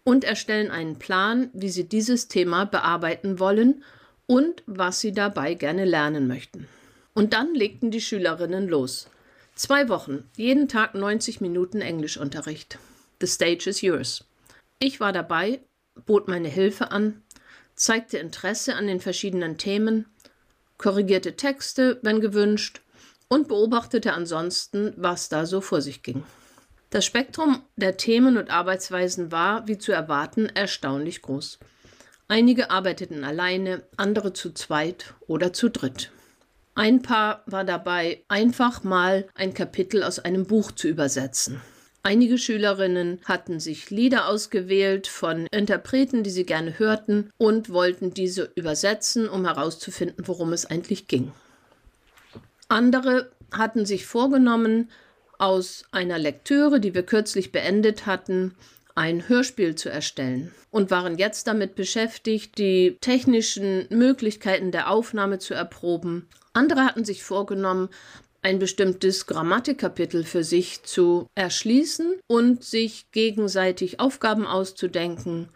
und 0.02 0.25
erstellen 0.25 0.72
einen 0.72 0.98
Plan, 0.98 1.50
wie 1.52 1.68
sie 1.68 1.88
dieses 1.88 2.26
Thema 2.26 2.64
bearbeiten 2.64 3.38
wollen 3.38 3.84
und 4.26 4.64
was 4.66 4.98
sie 5.02 5.12
dabei 5.12 5.54
gerne 5.54 5.84
lernen 5.84 6.26
möchten. 6.26 6.66
Und 7.14 7.32
dann 7.32 7.54
legten 7.54 7.92
die 7.92 8.00
Schülerinnen 8.00 8.66
los. 8.66 9.08
Zwei 9.54 9.88
Wochen, 9.88 10.28
jeden 10.36 10.66
Tag 10.66 10.96
90 10.96 11.40
Minuten 11.40 11.80
Englischunterricht. 11.80 12.76
The 13.20 13.28
stage 13.28 13.70
is 13.70 13.82
yours. 13.82 14.25
Ich 14.80 14.98
war 14.98 15.12
dabei, 15.12 15.60
bot 16.06 16.26
meine 16.26 16.48
Hilfe 16.48 16.90
an, 16.90 17.22
zeigte 17.76 18.18
Interesse 18.18 18.75
an 18.75 18.88
den 18.88 18.98
verschiedenen 18.98 19.58
Themen, 19.58 20.06
korrigierte 20.76 21.36
Texte, 21.36 22.00
wenn 22.02 22.20
gewünscht, 22.20 22.80
und 23.28 23.46
beobachtete 23.46 24.12
ansonsten, 24.12 24.92
was 24.96 25.28
da 25.28 25.46
so 25.46 25.60
vor 25.60 25.80
sich 25.80 26.02
ging. 26.02 26.25
Das 26.90 27.05
Spektrum 27.05 27.62
der 27.76 27.97
Themen 27.97 28.37
und 28.37 28.50
Arbeitsweisen 28.50 29.33
war, 29.33 29.66
wie 29.66 29.78
zu 29.78 29.93
erwarten, 29.93 30.47
erstaunlich 30.47 31.23
groß. 31.23 31.59
Einige 32.28 32.71
arbeiteten 32.71 33.25
alleine, 33.25 33.83
andere 33.97 34.33
zu 34.33 34.52
zweit 34.52 35.14
oder 35.26 35.52
zu 35.52 35.69
dritt. 35.69 36.11
Ein 36.75 37.02
Paar 37.02 37.43
war 37.47 37.64
dabei, 37.64 38.23
einfach 38.28 38.85
mal 38.85 39.26
ein 39.35 39.55
Kapitel 39.55 40.02
aus 40.02 40.19
einem 40.19 40.47
Buch 40.47 40.73
zu 40.73 40.88
übersetzen. 40.88 41.61
Einige 42.02 42.38
Schülerinnen 42.38 43.21
hatten 43.25 43.59
sich 43.59 43.90
Lieder 43.90 44.28
ausgewählt 44.28 45.09
von 45.09 45.49
Interpreten, 45.50 46.23
die 46.23 46.31
sie 46.31 46.45
gerne 46.45 46.78
hörten, 46.78 47.31
und 47.37 47.71
wollten 47.71 48.14
diese 48.14 48.50
übersetzen, 48.55 49.28
um 49.28 49.45
herauszufinden, 49.45 50.28
worum 50.28 50.52
es 50.52 50.66
eigentlich 50.66 51.09
ging. 51.09 51.33
Andere 52.69 53.33
hatten 53.52 53.87
sich 53.87 54.07
vorgenommen, 54.07 54.90
aus 55.38 55.85
einer 55.93 56.19
Lektüre, 56.19 56.81
die 56.81 56.95
wir 56.95 57.02
kürzlich 57.02 57.52
beendet 57.52 58.07
hatten, 58.07 58.55
ein 58.95 59.28
Hörspiel 59.28 59.75
zu 59.75 59.90
erstellen 59.90 60.52
und 60.71 60.90
waren 60.90 61.19
jetzt 61.19 61.47
damit 61.47 61.75
beschäftigt, 61.75 62.59
die 62.59 62.97
technischen 63.00 63.87
Möglichkeiten 63.90 64.73
der 64.73 64.90
Aufnahme 64.90 65.38
zu 65.38 65.55
erproben. 65.55 66.28
Andere 66.55 66.85
hatten 66.85 67.05
sich 67.05 67.23
vorgenommen, 67.23 67.90
ein 68.43 68.59
bestimmtes 68.59 69.26
Grammatikkapitel 69.26 70.25
für 70.25 70.45
sich 70.45 70.83
zu 70.85 71.26
erschließen 71.35 72.14
und 72.26 72.64
sich 72.64 73.11
gegenseitig 73.11 74.00
Aufgaben 74.00 74.47
auszudenken 74.47 75.49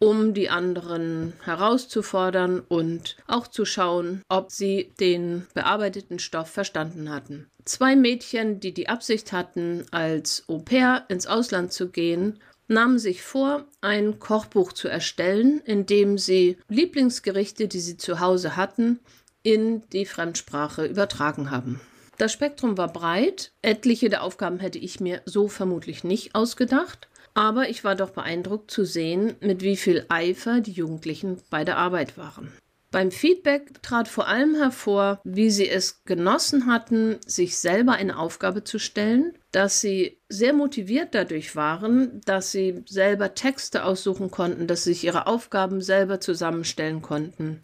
um 0.00 0.32
die 0.32 0.48
anderen 0.48 1.32
herauszufordern 1.44 2.60
und 2.60 3.16
auch 3.26 3.48
zu 3.48 3.64
schauen, 3.64 4.22
ob 4.28 4.52
sie 4.52 4.92
den 5.00 5.46
bearbeiteten 5.54 6.18
Stoff 6.18 6.48
verstanden 6.48 7.10
hatten. 7.10 7.50
Zwei 7.68 7.96
Mädchen, 7.96 8.60
die 8.60 8.72
die 8.72 8.88
Absicht 8.88 9.30
hatten, 9.32 9.84
als 9.90 10.44
Au 10.48 10.58
pair 10.58 11.04
ins 11.08 11.26
Ausland 11.26 11.70
zu 11.70 11.90
gehen, 11.90 12.38
nahmen 12.66 12.98
sich 12.98 13.20
vor, 13.20 13.66
ein 13.82 14.18
Kochbuch 14.18 14.72
zu 14.72 14.88
erstellen, 14.88 15.60
in 15.66 15.84
dem 15.84 16.16
sie 16.16 16.56
Lieblingsgerichte, 16.70 17.68
die 17.68 17.80
sie 17.80 17.98
zu 17.98 18.20
Hause 18.20 18.56
hatten, 18.56 19.00
in 19.42 19.82
die 19.90 20.06
Fremdsprache 20.06 20.86
übertragen 20.86 21.50
haben. 21.50 21.78
Das 22.16 22.32
Spektrum 22.32 22.78
war 22.78 22.90
breit. 22.90 23.52
Etliche 23.60 24.08
der 24.08 24.22
Aufgaben 24.22 24.60
hätte 24.60 24.78
ich 24.78 24.98
mir 24.98 25.20
so 25.26 25.46
vermutlich 25.48 26.04
nicht 26.04 26.34
ausgedacht. 26.34 27.08
Aber 27.34 27.68
ich 27.68 27.84
war 27.84 27.96
doch 27.96 28.10
beeindruckt 28.10 28.70
zu 28.70 28.86
sehen, 28.86 29.36
mit 29.40 29.60
wie 29.60 29.76
viel 29.76 30.06
Eifer 30.08 30.62
die 30.62 30.72
Jugendlichen 30.72 31.42
bei 31.50 31.66
der 31.66 31.76
Arbeit 31.76 32.16
waren. 32.16 32.50
Beim 32.90 33.10
Feedback 33.10 33.82
trat 33.82 34.08
vor 34.08 34.28
allem 34.28 34.54
hervor, 34.54 35.20
wie 35.22 35.50
sie 35.50 35.68
es 35.68 36.04
genossen 36.04 36.66
hatten, 36.66 37.18
sich 37.26 37.58
selber 37.58 37.92
eine 37.92 38.18
Aufgabe 38.18 38.64
zu 38.64 38.78
stellen, 38.78 39.34
dass 39.52 39.82
sie 39.82 40.18
sehr 40.30 40.54
motiviert 40.54 41.14
dadurch 41.14 41.54
waren, 41.54 42.22
dass 42.24 42.50
sie 42.50 42.82
selber 42.88 43.34
Texte 43.34 43.84
aussuchen 43.84 44.30
konnten, 44.30 44.66
dass 44.66 44.84
sie 44.84 44.94
sich 44.94 45.04
ihre 45.04 45.26
Aufgaben 45.26 45.82
selber 45.82 46.20
zusammenstellen 46.20 47.02
konnten, 47.02 47.60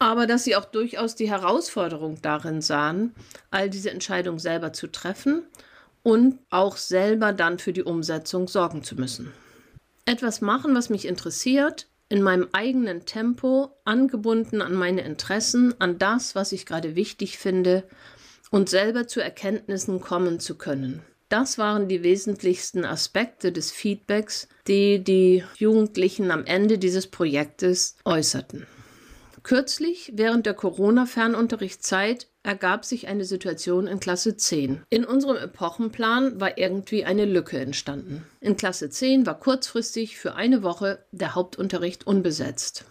aber 0.00 0.26
dass 0.26 0.42
sie 0.42 0.56
auch 0.56 0.64
durchaus 0.64 1.14
die 1.14 1.30
Herausforderung 1.30 2.20
darin 2.20 2.60
sahen, 2.60 3.14
all 3.52 3.70
diese 3.70 3.90
Entscheidungen 3.90 4.40
selber 4.40 4.72
zu 4.72 4.88
treffen 4.88 5.44
und 6.02 6.40
auch 6.50 6.76
selber 6.76 7.32
dann 7.32 7.60
für 7.60 7.72
die 7.72 7.84
Umsetzung 7.84 8.48
sorgen 8.48 8.82
zu 8.82 8.96
müssen. 8.96 9.32
Etwas 10.06 10.40
machen, 10.40 10.74
was 10.74 10.90
mich 10.90 11.06
interessiert, 11.06 11.89
in 12.10 12.22
meinem 12.22 12.48
eigenen 12.52 13.06
Tempo, 13.06 13.70
angebunden 13.84 14.60
an 14.60 14.74
meine 14.74 15.02
Interessen, 15.02 15.74
an 15.80 15.96
das, 15.98 16.34
was 16.34 16.52
ich 16.52 16.66
gerade 16.66 16.96
wichtig 16.96 17.38
finde 17.38 17.84
und 18.50 18.68
selber 18.68 19.06
zu 19.06 19.20
Erkenntnissen 19.20 20.00
kommen 20.00 20.40
zu 20.40 20.58
können. 20.58 21.02
Das 21.30 21.56
waren 21.56 21.88
die 21.88 22.02
wesentlichsten 22.02 22.84
Aspekte 22.84 23.52
des 23.52 23.70
Feedbacks, 23.70 24.48
die 24.66 25.02
die 25.02 25.44
Jugendlichen 25.56 26.32
am 26.32 26.44
Ende 26.44 26.76
dieses 26.76 27.06
Projektes 27.06 27.96
äußerten. 28.04 28.66
Kürzlich, 29.42 30.12
während 30.14 30.46
der 30.46 30.54
Corona-Fernunterrichtszeit, 30.54 32.28
ergab 32.42 32.84
sich 32.84 33.08
eine 33.08 33.24
Situation 33.24 33.86
in 33.86 34.00
Klasse 34.00 34.36
10. 34.36 34.82
In 34.90 35.04
unserem 35.04 35.36
Epochenplan 35.36 36.40
war 36.40 36.58
irgendwie 36.58 37.04
eine 37.04 37.24
Lücke 37.24 37.58
entstanden. 37.58 38.24
In 38.40 38.56
Klasse 38.56 38.90
10 38.90 39.26
war 39.26 39.38
kurzfristig 39.38 40.16
für 40.16 40.34
eine 40.34 40.62
Woche 40.62 41.04
der 41.12 41.34
Hauptunterricht 41.34 42.06
unbesetzt. 42.06 42.84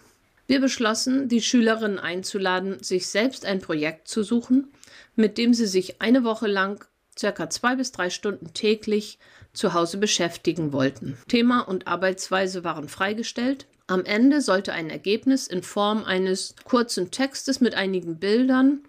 Wir 0.48 0.60
beschlossen, 0.60 1.28
die 1.28 1.42
Schülerinnen 1.42 2.00
einzuladen, 2.00 2.82
sich 2.82 3.08
selbst 3.08 3.46
ein 3.46 3.62
Projekt 3.62 4.08
zu 4.08 4.24
suchen, 4.24 4.72
mit 5.16 5.38
dem 5.38 5.54
sie 5.54 5.68
sich 5.68 6.02
eine 6.02 6.24
Woche 6.24 6.48
lang 6.48 6.86
circa 7.18 7.50
zwei 7.50 7.76
bis 7.76 7.92
drei 7.92 8.10
Stunden 8.10 8.54
täglich 8.54 9.20
zu 9.54 9.74
Hause 9.74 9.98
beschäftigen 9.98 10.74
wollten. 10.74 11.18
Thema 11.28 11.62
und 11.62 11.88
Arbeitsweise 11.88 12.64
waren 12.64 12.88
freigestellt. 12.88 13.68
Am 13.90 14.06
Ende 14.06 14.40
sollte 14.42 14.72
ein 14.72 14.92
Ergebnis 14.92 15.48
in 15.48 15.64
Form 15.64 16.04
eines 16.04 16.54
kurzen 16.64 17.10
Textes 17.10 17.60
mit 17.60 17.74
einigen 17.74 18.20
Bildern 18.20 18.82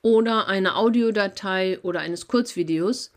oder 0.00 0.46
einer 0.46 0.76
Audiodatei 0.76 1.80
oder 1.82 1.98
eines 1.98 2.28
Kurzvideos 2.28 3.10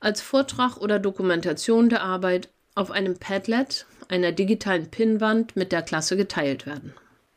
als 0.00 0.20
Vortrag 0.20 0.78
oder 0.78 0.98
Dokumentation 0.98 1.88
der 1.88 2.02
Arbeit 2.02 2.48
auf 2.74 2.90
einem 2.90 3.16
Padlet, 3.16 3.86
einer 4.08 4.32
digitalen 4.32 4.90
Pinnwand 4.90 5.54
mit 5.54 5.70
der 5.70 5.82
Klasse 5.82 6.16
geteilt 6.16 6.66
werden. 6.66 6.92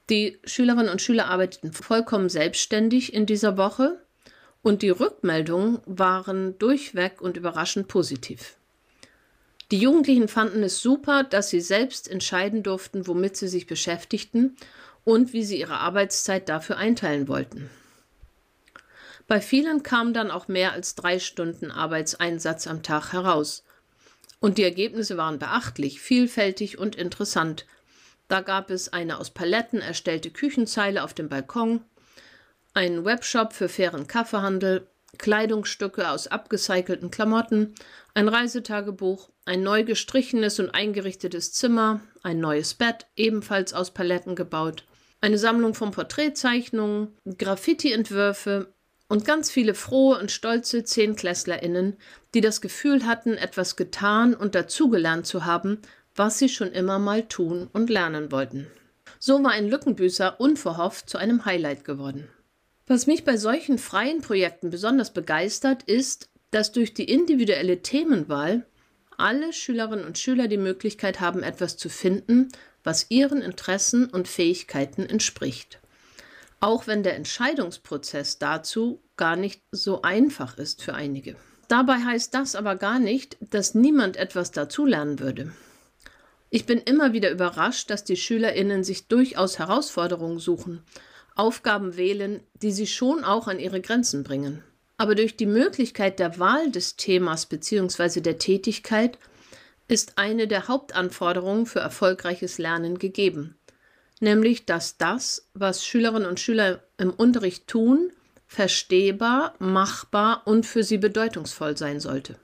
Die 0.10 0.40
Schülerinnen 0.44 0.90
und 0.90 1.04
Schüler 1.04 1.28
arbeiteten 1.28 1.72
vollkommen 1.72 2.30
selbstständig 2.30 3.14
in 3.14 3.28
dieser 3.28 3.58
Woche 3.58 4.02
und 4.64 4.82
die 4.82 4.90
Rückmeldungen 4.90 5.82
waren 5.86 6.58
durchweg 6.58 7.22
und 7.22 7.38
überraschend 7.38 7.88
positiv. 7.90 8.58
Die 9.72 9.80
Jugendlichen 9.80 10.28
fanden 10.28 10.64
es 10.64 10.82
super, 10.82 11.24
dass 11.24 11.50
sie 11.50 11.62
selbst 11.62 12.10
entscheiden 12.10 12.62
durften, 12.62 13.08
womit 13.08 13.36
sie 13.36 13.48
sich 13.48 13.66
beschäftigten 13.66 14.56
und 15.04 15.34
wie 15.34 15.44
sie 15.44 15.60
ihre 15.60 15.78
Arbeitszeit 15.78 16.50
dafür 16.50 16.78
einteilen 16.78 17.28
wollten. 17.28 17.70
Bei 19.28 19.42
vielen 19.42 19.82
kam 19.82 20.14
dann 20.14 20.30
auch 20.30 20.48
mehr 20.48 20.74
als 20.74 20.94
drei 20.94 21.18
Stunden 21.18 21.72
Arbeitseinsatz 21.72 22.68
am 22.68 22.84
Tag 22.84 23.12
heraus. 23.12 23.64
Und 24.40 24.60
die 24.60 24.64
Ergebnisse 24.64 25.18
waren 25.18 25.40
beachtlich, 25.40 26.00
vielfältig 26.00 26.78
und 26.78 26.96
interessant. 26.96 27.66
Da 28.28 28.42
gab 28.42 28.70
es 28.70 28.94
eine 28.94 29.18
aus 29.18 29.32
Paletten 29.32 29.82
erstellte 29.82 30.30
Küchenzeile 30.30 31.04
auf 31.04 31.16
dem 31.16 31.30
Balkon, 31.30 31.82
einen 32.75 33.06
Webshop 33.06 33.54
für 33.54 33.70
fairen 33.70 34.06
Kaffeehandel, 34.06 34.88
Kleidungsstücke 35.18 36.10
aus 36.10 36.28
abgecycelten 36.28 37.12
Klamotten, 37.12 37.75
ein 38.14 38.28
Reisetagebuch, 38.28 39.30
ein 39.46 39.64
neu 39.64 39.84
gestrichenes 39.84 40.60
und 40.60 40.70
eingerichtetes 40.72 41.54
Zimmer, 41.54 42.01
ein 42.24 42.40
neues 42.40 42.74
Bett, 42.74 43.08
ebenfalls 43.16 43.74
aus 43.74 43.92
Paletten 43.92 44.36
gebaut, 44.36 44.86
eine 45.22 45.38
Sammlung 45.38 45.74
von 45.74 45.92
Porträtzeichnungen, 45.92 47.16
Graffiti-Entwürfe, 47.38 48.74
und 49.08 49.25
ganz 49.25 49.51
viele 49.51 49.75
frohe 49.75 50.20
und 50.20 50.32
stolze 50.32 50.84
ZehnklässlerInnen, 50.84 51.98
die 52.34 52.42
das 52.42 52.62
Gefühl 52.62 53.06
hatten, 53.06 53.34
etwas 53.34 53.75
getan 53.75 54.34
und 54.34 54.56
dazugelernt 54.56 55.28
zu 55.28 55.46
haben, 55.46 55.80
was 56.16 56.40
sie 56.40 56.50
schon 56.50 56.72
immer 56.72 56.98
mal 56.98 57.24
tun 57.28 57.70
und 57.72 57.90
lernen 57.90 58.32
wollten. 58.32 58.68
So 59.20 59.44
war 59.44 59.51
ein 59.51 59.70
Lückenbüßer 59.70 60.40
unverhofft 60.40 61.10
zu 61.10 61.18
einem 61.18 61.46
Highlight 61.46 61.84
geworden. 61.86 62.28
Was 62.88 63.08
mich 63.08 63.24
bei 63.24 63.38
solchen 63.38 63.78
freien 63.78 64.22
Projekten 64.22 64.70
besonders 64.70 65.14
begeistert, 65.14 65.84
ist, 65.84 66.30
dass 66.52 66.72
durch 66.72 66.94
die 66.94 67.12
individuelle 67.12 67.82
Themenwahl 67.82 68.66
alle 69.18 69.54
Schülerinnen 69.54 70.06
und 70.06 70.18
Schüler 70.18 70.48
die 70.48 70.58
Möglichkeit 70.58 71.20
haben, 71.20 71.42
etwas 71.42 71.78
zu 71.78 71.90
finden, 71.90 72.50
was 72.84 73.08
ihren 73.10 73.42
Interessen 73.42 74.10
und 74.10 74.28
Fähigkeiten 74.28 75.06
entspricht 75.06 75.80
auch 76.66 76.88
wenn 76.88 77.04
der 77.04 77.16
Entscheidungsprozess 77.16 78.40
dazu 78.40 79.00
gar 79.18 79.36
nicht 79.36 79.62
so 79.72 80.02
einfach 80.02 80.58
ist 80.58 80.82
für 80.82 80.96
einige. 80.96 81.36
Dabei 81.68 82.00
heißt 82.00 82.34
das 82.34 82.56
aber 82.56 82.76
gar 82.76 82.98
nicht, 82.98 83.38
dass 83.40 83.76
niemand 83.76 84.18
etwas 84.18 84.52
dazulernen 84.52 85.20
würde. 85.20 85.52
Ich 86.50 86.66
bin 86.66 86.80
immer 86.80 87.14
wieder 87.14 87.30
überrascht, 87.30 87.90
dass 87.90 88.04
die 88.04 88.18
Schülerinnen 88.18 88.84
sich 88.84 89.08
durchaus 89.08 89.60
Herausforderungen 89.60 90.40
suchen, 90.40 90.82
Aufgaben 91.36 91.98
wählen, 91.98 92.42
die 92.62 92.72
sie 92.72 92.88
schon 92.88 93.24
auch 93.24 93.48
an 93.48 93.60
ihre 93.60 93.82
Grenzen 93.82 94.24
bringen. 94.24 94.64
Aber 94.98 95.16
durch 95.16 95.36
die 95.36 95.46
Möglichkeit 95.46 96.20
der 96.20 96.40
Wahl 96.40 96.72
des 96.72 96.96
Themas 96.96 97.46
bzw. 97.46 98.22
der 98.22 98.38
Tätigkeit 98.38 99.18
ist 99.88 100.18
eine 100.18 100.48
der 100.48 100.68
Hauptanforderungen 100.68 101.66
für 101.66 101.80
erfolgreiches 101.80 102.58
Lernen 102.58 102.98
gegeben 102.98 103.56
nämlich 104.20 104.66
dass 104.66 104.98
das, 104.98 105.48
was 105.54 105.86
Schülerinnen 105.86 106.28
und 106.28 106.40
Schüler 106.40 106.82
im 106.98 107.12
Unterricht 107.12 107.68
tun, 107.68 108.12
verstehbar, 108.48 109.56
machbar 109.60 110.44
und 110.46 110.66
für 110.66 110.84
sie 110.84 110.98
bedeutungsvoll 110.98 111.78
sein 111.78 112.00
sollte. 112.00 112.38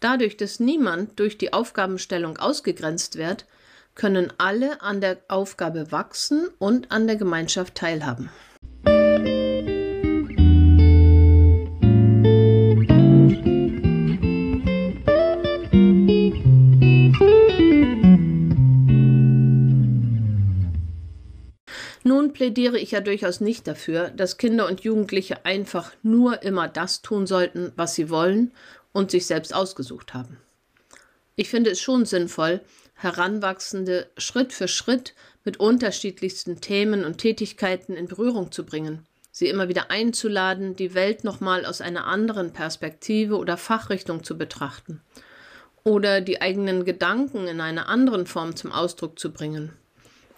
Dadurch, 0.00 0.36
dass 0.36 0.60
niemand 0.60 1.18
durch 1.18 1.38
die 1.38 1.52
Aufgabenstellung 1.52 2.36
ausgegrenzt 2.36 3.16
wird, 3.16 3.46
können 3.96 4.32
alle 4.38 4.82
an 4.82 5.00
der 5.00 5.18
Aufgabe 5.26 5.90
wachsen 5.90 6.48
und 6.58 6.92
an 6.92 7.08
der 7.08 7.16
Gemeinschaft 7.16 7.74
teilhaben. 7.74 8.30
Nun 22.04 22.32
plädiere 22.32 22.78
ich 22.78 22.92
ja 22.92 23.00
durchaus 23.00 23.40
nicht 23.40 23.66
dafür, 23.66 24.10
dass 24.10 24.36
Kinder 24.36 24.68
und 24.68 24.82
Jugendliche 24.82 25.44
einfach 25.44 25.92
nur 26.04 26.44
immer 26.44 26.68
das 26.68 27.02
tun 27.02 27.26
sollten, 27.26 27.72
was 27.74 27.96
sie 27.96 28.10
wollen 28.10 28.52
und 28.92 29.10
sich 29.10 29.26
selbst 29.26 29.52
ausgesucht 29.52 30.14
haben. 30.14 30.38
Ich 31.34 31.50
finde 31.50 31.70
es 31.70 31.80
schon 31.80 32.04
sinnvoll, 32.04 32.60
Heranwachsende 32.96 34.10
Schritt 34.16 34.52
für 34.52 34.68
Schritt 34.68 35.14
mit 35.44 35.58
unterschiedlichsten 35.58 36.60
Themen 36.60 37.04
und 37.04 37.18
Tätigkeiten 37.18 37.94
in 37.94 38.08
Berührung 38.08 38.50
zu 38.50 38.64
bringen, 38.64 39.06
sie 39.30 39.48
immer 39.48 39.68
wieder 39.68 39.90
einzuladen, 39.90 40.74
die 40.76 40.94
Welt 40.94 41.22
nochmal 41.22 41.64
aus 41.64 41.80
einer 41.80 42.06
anderen 42.06 42.52
Perspektive 42.52 43.36
oder 43.36 43.56
Fachrichtung 43.56 44.24
zu 44.24 44.36
betrachten 44.36 45.00
oder 45.84 46.20
die 46.20 46.40
eigenen 46.40 46.84
Gedanken 46.84 47.46
in 47.46 47.60
einer 47.60 47.88
anderen 47.88 48.26
Form 48.26 48.56
zum 48.56 48.72
Ausdruck 48.72 49.18
zu 49.18 49.32
bringen 49.32 49.72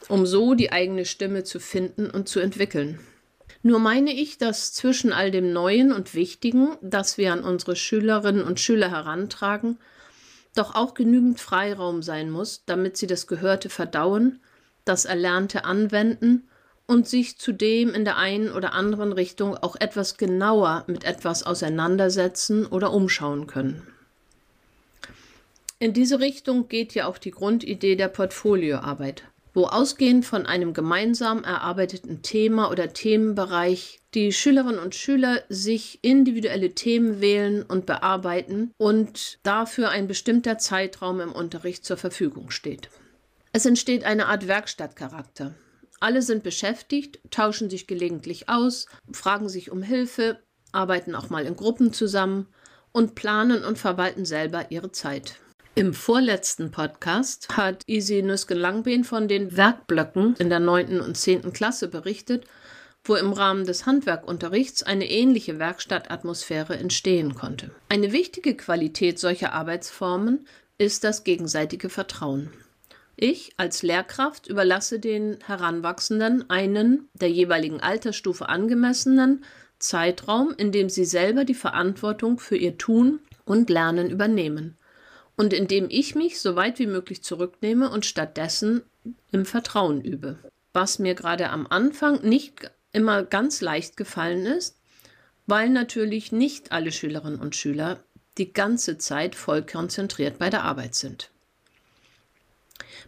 um 0.09 0.27
so 0.27 0.55
die 0.55 0.71
eigene 0.71 1.05
Stimme 1.05 1.45
zu 1.45 1.59
finden 1.59 2.11
und 2.11 2.29
zu 2.29 2.41
entwickeln. 2.41 3.01
Nur 3.63 3.81
meine 3.81 4.13
ich, 4.13 4.39
dass 4.39 4.73
zwischen 4.73 5.13
all 5.13 5.31
dem 5.31 5.53
Neuen 5.53 5.93
und 5.93 6.15
Wichtigen, 6.15 6.77
das 6.81 7.19
wir 7.19 7.33
an 7.33 7.43
unsere 7.43 7.75
Schülerinnen 7.75 8.45
und 8.45 8.61
Schüler 8.61 8.91
herantragen, 8.91 9.79
doch 10.55 10.75
auch 10.75 10.95
genügend 10.95 11.41
Freiraum 11.41 12.03
sein 12.03 12.31
muss, 12.31 12.65
damit 12.67 12.97
sie 12.97 13.07
das 13.07 13.27
Gehörte 13.27 13.69
verdauen, 13.69 14.41
das 14.85 15.05
Erlernte 15.05 15.65
anwenden 15.65 16.49
und 16.87 17.07
sich 17.07 17.39
zudem 17.39 17.95
in 17.95 18.05
der 18.05 18.17
einen 18.17 18.51
oder 18.51 18.73
anderen 18.73 19.13
Richtung 19.13 19.57
auch 19.57 19.77
etwas 19.77 20.17
genauer 20.17 20.85
mit 20.87 21.05
etwas 21.05 21.43
auseinandersetzen 21.43 22.67
oder 22.67 22.93
umschauen 22.93 23.47
können. 23.47 23.87
In 25.79 25.93
diese 25.93 26.19
Richtung 26.19 26.69
geht 26.69 26.95
ja 26.95 27.07
auch 27.07 27.19
die 27.19 27.31
Grundidee 27.31 27.95
der 27.95 28.09
Portfolioarbeit, 28.09 29.23
wo 29.59 29.65
ausgehend 29.67 30.25
von 30.25 30.47
einem 30.47 30.73
gemeinsam 30.73 31.43
erarbeiteten 31.43 32.23
Thema 32.23 32.71
oder 32.71 32.93
Themenbereich 32.93 33.99
die 34.15 34.33
Schülerinnen 34.33 34.79
und 34.79 34.95
Schüler 34.95 35.43
sich 35.49 35.99
individuelle 36.03 36.77
Themen 36.77 37.21
wählen 37.21 37.65
und 37.65 37.85
bearbeiten 37.85 38.71
und 38.77 39.41
dafür 39.43 39.89
ein 39.89 40.07
bestimmter 40.07 40.59
Zeitraum 40.59 41.19
im 41.19 41.33
Unterricht 41.33 41.85
zur 41.85 41.97
Verfügung 41.97 42.53
steht. 42.53 42.89
Es 43.53 43.67
entsteht 43.67 44.05
eine 44.05 44.27
Art 44.27 44.47
Werkstattcharakter. 44.47 45.55
Alle 45.99 46.23
sind 46.23 46.45
beschäftigt, 46.45 47.19
tauschen 47.33 47.69
sich 47.69 47.89
gelegentlich 47.89 48.49
aus, 48.49 48.87
fragen 49.11 49.49
sich 49.49 49.73
um 49.73 49.83
Hilfe, 49.83 50.39
arbeiten 50.71 51.17
auch 51.17 51.31
mal 51.31 51.45
in 51.45 51.57
Gruppen 51.57 51.93
zusammen 51.93 52.47
und 52.93 53.17
planen 53.17 53.65
und 53.65 53.77
verwalten 53.77 54.25
selber 54.25 54.71
ihre 54.71 54.93
Zeit. 54.93 55.35
Im 55.79 55.95
vorletzten 55.95 56.73
Podcast 56.73 57.57
hat 57.57 57.85
Isi 57.87 58.21
Nüsken-Langbehn 58.23 59.05
von 59.05 59.29
den 59.29 59.57
Werkblöcken 59.57 60.35
in 60.41 60.49
der 60.49 60.59
9. 60.59 61.01
und 61.01 61.17
10. 61.17 61.53
Klasse 61.53 61.87
berichtet, 61.87 62.47
wo 63.05 63.15
im 63.15 63.33
Rahmen 63.33 63.65
des 63.65 63.87
Handwerkunterrichts 63.87 64.83
eine 64.83 65.09
ähnliche 65.09 65.61
Werkstattatmosphäre 65.61 66.77
entstehen 66.77 67.37
konnte. 67.37 67.71
Eine 67.89 68.11
wichtige 68.11 68.57
Qualität 68.57 69.21
solcher 69.21 69.53
Arbeitsformen 69.53 70.49
ist 70.79 71.05
das 71.05 71.23
gegenseitige 71.23 71.91
Vertrauen. 71.91 72.51
Ich 73.15 73.53
als 73.57 73.85
Lehrkraft 73.85 74.49
überlasse 74.49 74.99
den 74.99 75.39
Heranwachsenden 75.47 76.51
einen 76.51 77.09
der 77.15 77.31
jeweiligen 77.31 77.79
Altersstufe 77.79 78.49
angemessenen 78.49 79.45
Zeitraum, 79.79 80.53
in 80.57 80.73
dem 80.73 80.89
sie 80.89 81.05
selber 81.05 81.45
die 81.45 81.55
Verantwortung 81.55 82.41
für 82.41 82.57
ihr 82.57 82.79
Tun 82.79 83.21
und 83.45 83.71
Lernen 83.71 84.11
übernehmen 84.11 84.77
und 85.39 85.53
in 85.53 85.69
dem 85.69 85.87
ich 85.89 86.17
mich 86.17 86.41
so 86.41 86.57
weit 86.57 86.81
wie 86.81 86.89
möglich 86.89 87.23
zurücknehme 87.23 87.89
und 87.91 88.05
stattdessen 88.05 88.83
im 89.31 89.47
Vertrauen 89.47 90.03
übe. 90.03 90.37
Was 90.73 90.99
mir 90.99 91.15
gerade 91.15 91.51
am 91.51 91.67
Anfang 91.69 92.23
nicht 92.29 92.71
immer 92.93 93.23
ganz 93.23 93.61
leicht 93.61 93.97
gefallen 93.97 94.45
ist, 94.47 94.77
weil 95.47 95.71
natürlich 95.71 96.33
nicht 96.33 96.73
alle 96.73 96.91
Schülerinnen 96.91 97.41
und 97.41 97.55
Schüler 97.55 98.03
die 98.37 98.53
ganze 98.53 98.99
Zeit 98.99 99.37
voll 99.37 99.63
konzentriert 99.63 100.39
bei 100.39 100.51
der 100.51 100.65
Arbeit 100.65 100.97
sind. 100.97 101.31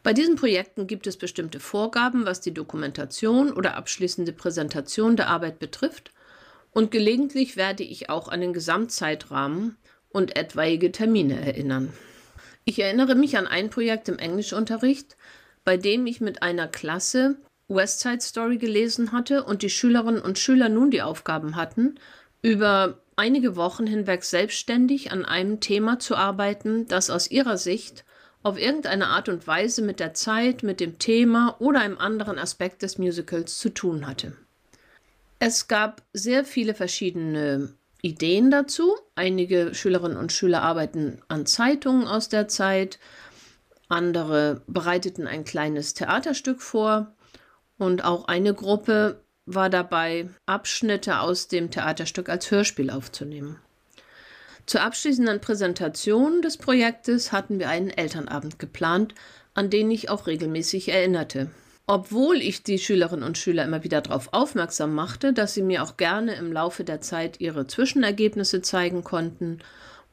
Bei 0.05 0.13
diesen 0.13 0.37
Projekten 0.37 0.87
gibt 0.87 1.09
es 1.09 1.17
bestimmte 1.17 1.59
Vorgaben, 1.59 2.27
was 2.27 2.41
die 2.41 2.55
Dokumentation 2.55 3.53
oder 3.53 3.77
abschließende 3.77 4.33
Präsentation 4.33 5.17
der 5.17 5.29
Arbeit 5.29 5.59
betrifft, 5.59 6.13
und 6.73 6.93
gelegentlich 6.93 7.57
werde 7.57 7.83
ich 7.83 8.09
auch 8.09 8.29
an 8.29 8.41
den 8.41 8.53
Gesamtzeitrahmen 8.53 9.77
und 10.11 10.37
etwaige 10.37 10.93
Termine 10.93 11.45
erinnern. 11.45 11.93
Ich 12.65 12.79
erinnere 12.79 13.15
mich 13.15 13.37
an 13.37 13.47
ein 13.47 13.71
Projekt 13.71 14.09
im 14.09 14.19
Englischunterricht, 14.19 15.17
bei 15.65 15.77
dem 15.77 16.07
ich 16.07 16.21
mit 16.21 16.43
einer 16.43 16.69
Klasse 16.69 17.37
West 17.69 18.01
Side 18.01 18.21
Story 18.21 18.59
gelesen 18.59 19.13
hatte 19.13 19.45
und 19.45 19.63
die 19.63 19.71
Schülerinnen 19.71 20.21
und 20.21 20.39
Schüler 20.39 20.69
nun 20.69 20.91
die 20.91 21.03
Aufgaben 21.03 21.57
hatten, 21.57 21.97
über 22.43 22.99
einige 23.17 23.55
Wochen 23.57 23.87
hinweg 23.87 24.25
selbstständig 24.25 25.13
an 25.13 25.25
einem 25.25 25.61
Thema 25.61 25.99
zu 25.99 26.17
arbeiten, 26.17 26.89
das 26.89 27.11
aus 27.11 27.31
ihrer 27.31 27.57
Sicht 27.57 28.05
auf 28.43 28.59
irgendeine 28.59 29.09
Art 29.09 29.29
und 29.29 29.47
Weise 29.47 29.83
mit 29.83 30.01
der 30.01 30.15
Zeit, 30.15 30.63
mit 30.63 30.81
dem 30.81 30.99
Thema 30.99 31.57
oder 31.59 31.81
einem 31.81 31.99
anderen 31.99 32.39
Aspekt 32.39 32.83
des 32.83 32.99
Musicals 32.99 33.59
zu 33.59 33.69
tun 33.69 34.07
hatte. 34.07 34.33
Es 35.39 35.69
gab 35.69 36.03
sehr 36.13 36.45
viele 36.45 36.75
verschiedene 36.75 37.75
Ideen 38.03 38.51
dazu. 38.51 38.97
Einige 39.15 39.75
Schülerinnen 39.75 40.17
und 40.17 40.33
Schüler 40.33 40.63
arbeiten 40.63 41.21
an 41.29 41.47
Zeitungen 41.47 42.07
aus 42.07 42.29
der 42.29 42.49
Zeit, 42.49 42.99
andere 43.89 44.63
bereiteten 44.67 45.27
ein 45.27 45.45
kleines 45.45 45.95
Theaterstück 45.95 46.63
vor 46.63 47.13
und 47.77 48.05
auch 48.05 48.27
eine 48.29 48.55
Gruppe 48.55 49.25
war 49.47 49.69
dabei, 49.69 50.29
Abschnitte 50.47 51.21
aus 51.21 51.49
dem 51.49 51.71
Theaterstück 51.71 52.29
als 52.29 52.51
Hörspiel 52.51 52.91
aufzunehmen. 52.91 53.59
Zur 54.67 54.83
abschließenden 54.83 55.41
Präsentation 55.41 56.43
des 56.43 56.57
Projektes 56.57 57.33
hatten 57.33 57.59
wir 57.59 57.69
einen 57.69 57.91
Elternabend 57.91 58.61
geplant, 58.61 59.15
an 59.55 59.71
den 59.71 59.91
ich 59.91 60.09
auch 60.09 60.29
regelmäßig 60.29 60.91
erinnerte. 60.91 61.51
Obwohl 61.87 62.37
ich 62.37 62.63
die 62.63 62.79
Schülerinnen 62.79 63.25
und 63.25 63.37
Schüler 63.37 63.65
immer 63.65 63.83
wieder 63.83 64.01
darauf 64.01 64.33
aufmerksam 64.33 64.95
machte, 64.95 65.33
dass 65.33 65.55
sie 65.55 65.63
mir 65.63 65.83
auch 65.83 65.97
gerne 65.97 66.35
im 66.35 66.53
Laufe 66.53 66.85
der 66.85 67.01
Zeit 67.01 67.41
ihre 67.41 67.67
Zwischenergebnisse 67.67 68.63
zeigen 68.63 69.03
konnten 69.03 69.59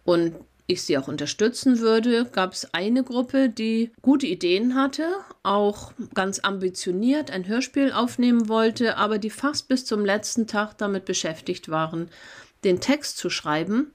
und 0.03 0.35
ich 0.67 0.83
sie 0.83 0.97
auch 0.97 1.07
unterstützen 1.07 1.79
würde, 1.79 2.25
gab 2.25 2.51
es 2.51 2.73
eine 2.73 3.03
Gruppe, 3.03 3.49
die 3.49 3.91
gute 4.01 4.27
Ideen 4.27 4.75
hatte, 4.75 5.07
auch 5.41 5.93
ganz 6.13 6.39
ambitioniert 6.39 7.31
ein 7.31 7.47
Hörspiel 7.47 7.93
aufnehmen 7.93 8.49
wollte, 8.49 8.97
aber 8.97 9.17
die 9.17 9.29
fast 9.29 9.69
bis 9.69 9.85
zum 9.85 10.03
letzten 10.03 10.45
Tag 10.45 10.77
damit 10.77 11.05
beschäftigt 11.05 11.69
waren, 11.69 12.09
den 12.65 12.81
Text 12.81 13.17
zu 13.17 13.29
schreiben 13.29 13.91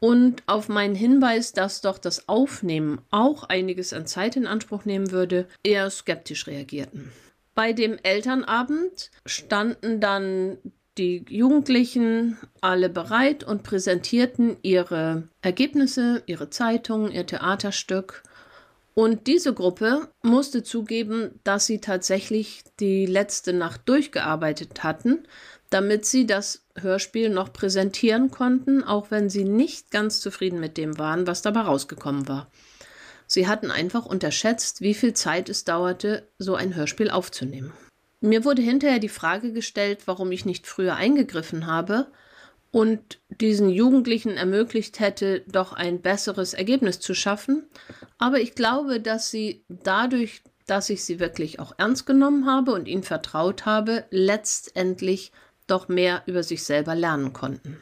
und 0.00 0.42
auf 0.46 0.68
meinen 0.68 0.94
Hinweis, 0.94 1.52
dass 1.52 1.80
doch 1.80 1.98
das 1.98 2.28
Aufnehmen 2.28 3.00
auch 3.10 3.44
einiges 3.44 3.92
an 3.92 4.06
Zeit 4.06 4.36
in 4.36 4.46
Anspruch 4.46 4.84
nehmen 4.84 5.10
würde, 5.10 5.46
eher 5.62 5.90
skeptisch 5.90 6.46
reagierten. 6.46 7.10
Bei 7.54 7.72
dem 7.72 7.98
Elternabend 8.02 9.10
standen 9.26 10.00
dann 10.00 10.58
die 10.98 11.24
Jugendlichen 11.28 12.36
alle 12.60 12.88
bereit 12.88 13.44
und 13.44 13.62
präsentierten 13.62 14.56
ihre 14.62 15.28
Ergebnisse, 15.42 16.22
ihre 16.26 16.50
Zeitung, 16.50 17.10
ihr 17.10 17.26
Theaterstück. 17.26 18.22
Und 18.94 19.28
diese 19.28 19.54
Gruppe 19.54 20.08
musste 20.22 20.64
zugeben, 20.64 21.38
dass 21.44 21.66
sie 21.66 21.80
tatsächlich 21.80 22.64
die 22.80 23.06
letzte 23.06 23.52
Nacht 23.52 23.88
durchgearbeitet 23.88 24.82
hatten, 24.82 25.24
damit 25.70 26.06
sie 26.06 26.26
das 26.26 26.64
Hörspiel 26.76 27.30
noch 27.30 27.52
präsentieren 27.52 28.30
konnten, 28.30 28.82
auch 28.82 29.10
wenn 29.10 29.28
sie 29.28 29.44
nicht 29.44 29.90
ganz 29.90 30.20
zufrieden 30.20 30.60
mit 30.60 30.76
dem 30.76 30.98
waren, 30.98 31.26
was 31.26 31.42
dabei 31.42 31.60
rausgekommen 31.60 32.28
war. 32.28 32.50
Sie 33.26 33.46
hatten 33.46 33.70
einfach 33.70 34.06
unterschätzt, 34.06 34.80
wie 34.80 34.94
viel 34.94 35.12
Zeit 35.12 35.50
es 35.50 35.64
dauerte, 35.64 36.26
so 36.38 36.54
ein 36.54 36.74
Hörspiel 36.74 37.10
aufzunehmen. 37.10 37.72
Mir 38.20 38.44
wurde 38.44 38.62
hinterher 38.62 38.98
die 38.98 39.10
Frage 39.10 39.52
gestellt, 39.52 40.00
warum 40.06 40.32
ich 40.32 40.44
nicht 40.44 40.66
früher 40.66 40.96
eingegriffen 40.96 41.66
habe 41.66 42.08
und 42.70 43.18
diesen 43.28 43.68
Jugendlichen 43.68 44.36
ermöglicht 44.36 44.98
hätte, 44.98 45.42
doch 45.46 45.72
ein 45.72 46.00
besseres 46.00 46.54
Ergebnis 46.54 47.00
zu 47.00 47.14
schaffen. 47.14 47.64
Aber 48.18 48.40
ich 48.40 48.54
glaube, 48.54 49.00
dass 49.00 49.30
sie 49.30 49.62
dadurch, 49.68 50.42
dass 50.66 50.90
ich 50.90 51.04
sie 51.04 51.20
wirklich 51.20 51.60
auch 51.60 51.72
ernst 51.78 52.06
genommen 52.06 52.46
habe 52.46 52.72
und 52.72 52.88
ihnen 52.88 53.04
vertraut 53.04 53.66
habe, 53.66 54.04
letztendlich 54.10 55.32
doch 55.70 55.88
mehr 55.88 56.22
über 56.26 56.42
sich 56.42 56.64
selber 56.64 56.94
lernen 56.94 57.32
konnten. 57.32 57.78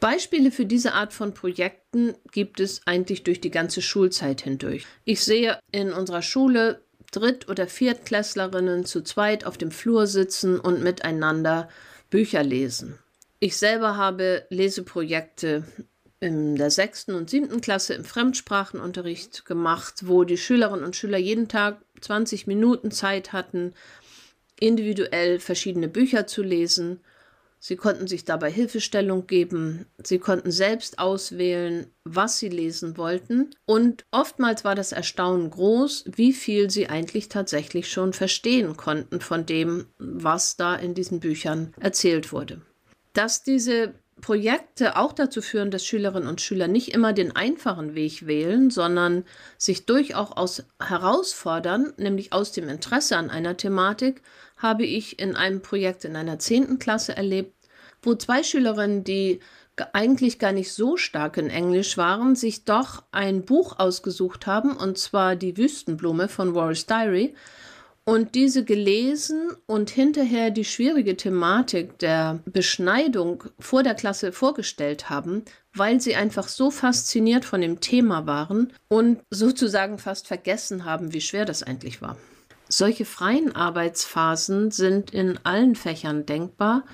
Beispiele 0.00 0.50
für 0.50 0.64
diese 0.64 0.94
Art 0.94 1.12
von 1.12 1.34
Projekten 1.34 2.14
gibt 2.32 2.60
es 2.60 2.80
eigentlich 2.86 3.24
durch 3.24 3.40
die 3.40 3.50
ganze 3.50 3.82
Schulzeit 3.82 4.40
hindurch. 4.40 4.86
Ich 5.04 5.22
sehe 5.22 5.58
in 5.70 5.92
unserer 5.92 6.22
Schule 6.22 6.84
Dritt- 7.10 7.48
oder 7.48 7.66
Viertklässlerinnen 7.66 8.84
zu 8.84 9.02
zweit 9.02 9.44
auf 9.44 9.56
dem 9.56 9.70
Flur 9.70 10.06
sitzen 10.06 10.60
und 10.60 10.82
miteinander 10.82 11.68
Bücher 12.10 12.42
lesen. 12.42 12.98
Ich 13.40 13.56
selber 13.56 13.96
habe 13.96 14.46
Leseprojekte 14.50 15.64
in 16.20 16.56
der 16.56 16.70
sechsten 16.70 17.14
und 17.14 17.30
siebten 17.30 17.60
Klasse 17.60 17.94
im 17.94 18.04
Fremdsprachenunterricht 18.04 19.44
gemacht, 19.44 20.06
wo 20.06 20.24
die 20.24 20.36
Schülerinnen 20.36 20.84
und 20.84 20.96
Schüler 20.96 21.18
jeden 21.18 21.48
Tag 21.48 21.80
20 22.00 22.46
Minuten 22.46 22.90
Zeit 22.90 23.32
hatten, 23.32 23.74
individuell 24.58 25.38
verschiedene 25.38 25.88
Bücher 25.88 26.26
zu 26.26 26.42
lesen 26.42 27.00
Sie 27.60 27.76
konnten 27.76 28.06
sich 28.06 28.24
dabei 28.24 28.50
Hilfestellung 28.50 29.26
geben, 29.26 29.86
sie 30.02 30.18
konnten 30.18 30.50
selbst 30.50 30.98
auswählen, 30.98 31.88
was 32.04 32.38
sie 32.38 32.48
lesen 32.48 32.96
wollten, 32.96 33.50
und 33.66 34.04
oftmals 34.10 34.64
war 34.64 34.74
das 34.74 34.92
Erstaunen 34.92 35.50
groß, 35.50 36.04
wie 36.14 36.32
viel 36.32 36.70
sie 36.70 36.88
eigentlich 36.88 37.28
tatsächlich 37.28 37.90
schon 37.90 38.12
verstehen 38.12 38.76
konnten 38.76 39.20
von 39.20 39.44
dem, 39.44 39.86
was 39.98 40.56
da 40.56 40.76
in 40.76 40.94
diesen 40.94 41.20
Büchern 41.20 41.74
erzählt 41.80 42.32
wurde. 42.32 42.62
Dass 43.12 43.42
diese 43.42 43.94
Projekte 44.20 44.96
auch 44.96 45.12
dazu 45.12 45.42
führen, 45.42 45.70
dass 45.70 45.84
Schülerinnen 45.84 46.28
und 46.28 46.40
Schüler 46.40 46.68
nicht 46.68 46.94
immer 46.94 47.12
den 47.12 47.34
einfachen 47.34 47.94
Weg 47.94 48.26
wählen, 48.26 48.70
sondern 48.70 49.24
sich 49.56 49.86
durchaus 49.86 50.64
herausfordern, 50.80 51.92
nämlich 51.96 52.32
aus 52.32 52.52
dem 52.52 52.68
Interesse 52.68 53.16
an 53.16 53.30
einer 53.30 53.56
Thematik, 53.56 54.22
habe 54.56 54.84
ich 54.84 55.18
in 55.18 55.36
einem 55.36 55.62
Projekt 55.62 56.04
in 56.04 56.16
einer 56.16 56.38
zehnten 56.38 56.78
Klasse 56.78 57.16
erlebt, 57.16 57.54
wo 58.02 58.14
zwei 58.14 58.42
Schülerinnen, 58.42 59.04
die 59.04 59.40
eigentlich 59.92 60.38
gar 60.38 60.52
nicht 60.52 60.72
so 60.72 60.96
stark 60.96 61.36
in 61.36 61.50
Englisch 61.50 61.96
waren, 61.96 62.34
sich 62.34 62.64
doch 62.64 63.04
ein 63.12 63.44
Buch 63.44 63.78
ausgesucht 63.78 64.46
haben, 64.46 64.76
und 64.76 64.98
zwar 64.98 65.36
Die 65.36 65.56
Wüstenblume 65.56 66.28
von 66.28 66.54
Wallace 66.54 66.86
Diary, 66.86 67.34
und 68.08 68.34
diese 68.34 68.64
gelesen 68.64 69.50
und 69.66 69.90
hinterher 69.90 70.50
die 70.50 70.64
schwierige 70.64 71.14
Thematik 71.14 71.98
der 71.98 72.38
Beschneidung 72.46 73.44
vor 73.58 73.82
der 73.82 73.94
Klasse 73.94 74.32
vorgestellt 74.32 75.10
haben, 75.10 75.42
weil 75.74 76.00
sie 76.00 76.16
einfach 76.16 76.48
so 76.48 76.70
fasziniert 76.70 77.44
von 77.44 77.60
dem 77.60 77.80
Thema 77.80 78.26
waren 78.26 78.72
und 78.88 79.20
sozusagen 79.28 79.98
fast 79.98 80.26
vergessen 80.26 80.86
haben, 80.86 81.12
wie 81.12 81.20
schwer 81.20 81.44
das 81.44 81.62
eigentlich 81.62 82.00
war. 82.00 82.16
Solche 82.70 83.04
freien 83.04 83.54
Arbeitsphasen 83.54 84.70
sind 84.70 85.10
in 85.10 85.38
allen 85.44 85.74
Fächern 85.74 86.24
denkbar. 86.24 86.84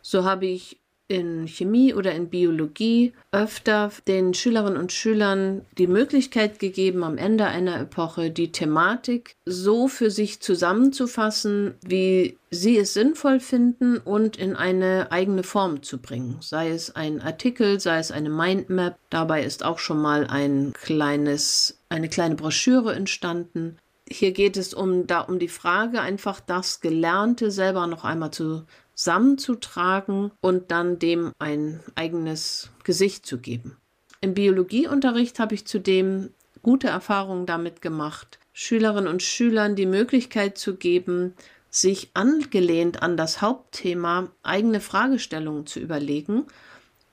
So 0.00 0.24
habe 0.24 0.46
ich 0.46 0.80
in 1.08 1.46
Chemie 1.46 1.92
oder 1.92 2.12
in 2.12 2.30
Biologie 2.30 3.12
öfter 3.30 3.90
den 4.08 4.32
Schülerinnen 4.32 4.78
und 4.78 4.92
Schülern 4.92 5.62
die 5.76 5.86
Möglichkeit 5.86 6.58
gegeben, 6.58 7.04
am 7.04 7.18
Ende 7.18 7.46
einer 7.46 7.78
Epoche 7.80 8.30
die 8.30 8.52
Thematik 8.52 9.36
so 9.44 9.86
für 9.88 10.10
sich 10.10 10.40
zusammenzufassen, 10.40 11.74
wie 11.84 12.38
sie 12.50 12.78
es 12.78 12.94
sinnvoll 12.94 13.40
finden 13.40 13.98
und 13.98 14.36
in 14.36 14.56
eine 14.56 15.12
eigene 15.12 15.42
Form 15.42 15.82
zu 15.82 15.98
bringen. 15.98 16.38
Sei 16.40 16.70
es 16.70 16.96
ein 16.96 17.20
Artikel, 17.20 17.80
sei 17.80 17.98
es 17.98 18.10
eine 18.10 18.30
Mindmap. 18.30 18.96
Dabei 19.10 19.44
ist 19.44 19.64
auch 19.64 19.78
schon 19.78 20.00
mal 20.00 20.26
ein 20.26 20.72
kleines, 20.72 21.78
eine 21.90 22.08
kleine 22.08 22.36
Broschüre 22.36 22.94
entstanden. 22.94 23.76
Hier 24.08 24.32
geht 24.32 24.56
es 24.56 24.74
um, 24.74 25.06
da, 25.06 25.20
um 25.20 25.38
die 25.38 25.48
Frage, 25.48 26.00
einfach 26.00 26.40
das 26.40 26.80
Gelernte 26.80 27.50
selber 27.50 27.86
noch 27.86 28.04
einmal 28.04 28.30
zu 28.30 28.64
zusammenzutragen 28.94 30.30
und 30.40 30.70
dann 30.70 30.98
dem 30.98 31.32
ein 31.38 31.80
eigenes 31.94 32.70
Gesicht 32.84 33.26
zu 33.26 33.38
geben. 33.38 33.76
Im 34.20 34.34
Biologieunterricht 34.34 35.38
habe 35.38 35.54
ich 35.54 35.66
zudem 35.66 36.30
gute 36.62 36.88
Erfahrungen 36.88 37.46
damit 37.46 37.82
gemacht, 37.82 38.38
Schülerinnen 38.52 39.08
und 39.08 39.22
Schülern 39.22 39.76
die 39.76 39.86
Möglichkeit 39.86 40.56
zu 40.56 40.76
geben, 40.76 41.34
sich 41.70 42.10
angelehnt 42.14 43.02
an 43.02 43.16
das 43.16 43.42
Hauptthema 43.42 44.30
eigene 44.42 44.80
Fragestellungen 44.80 45.66
zu 45.66 45.80
überlegen 45.80 46.46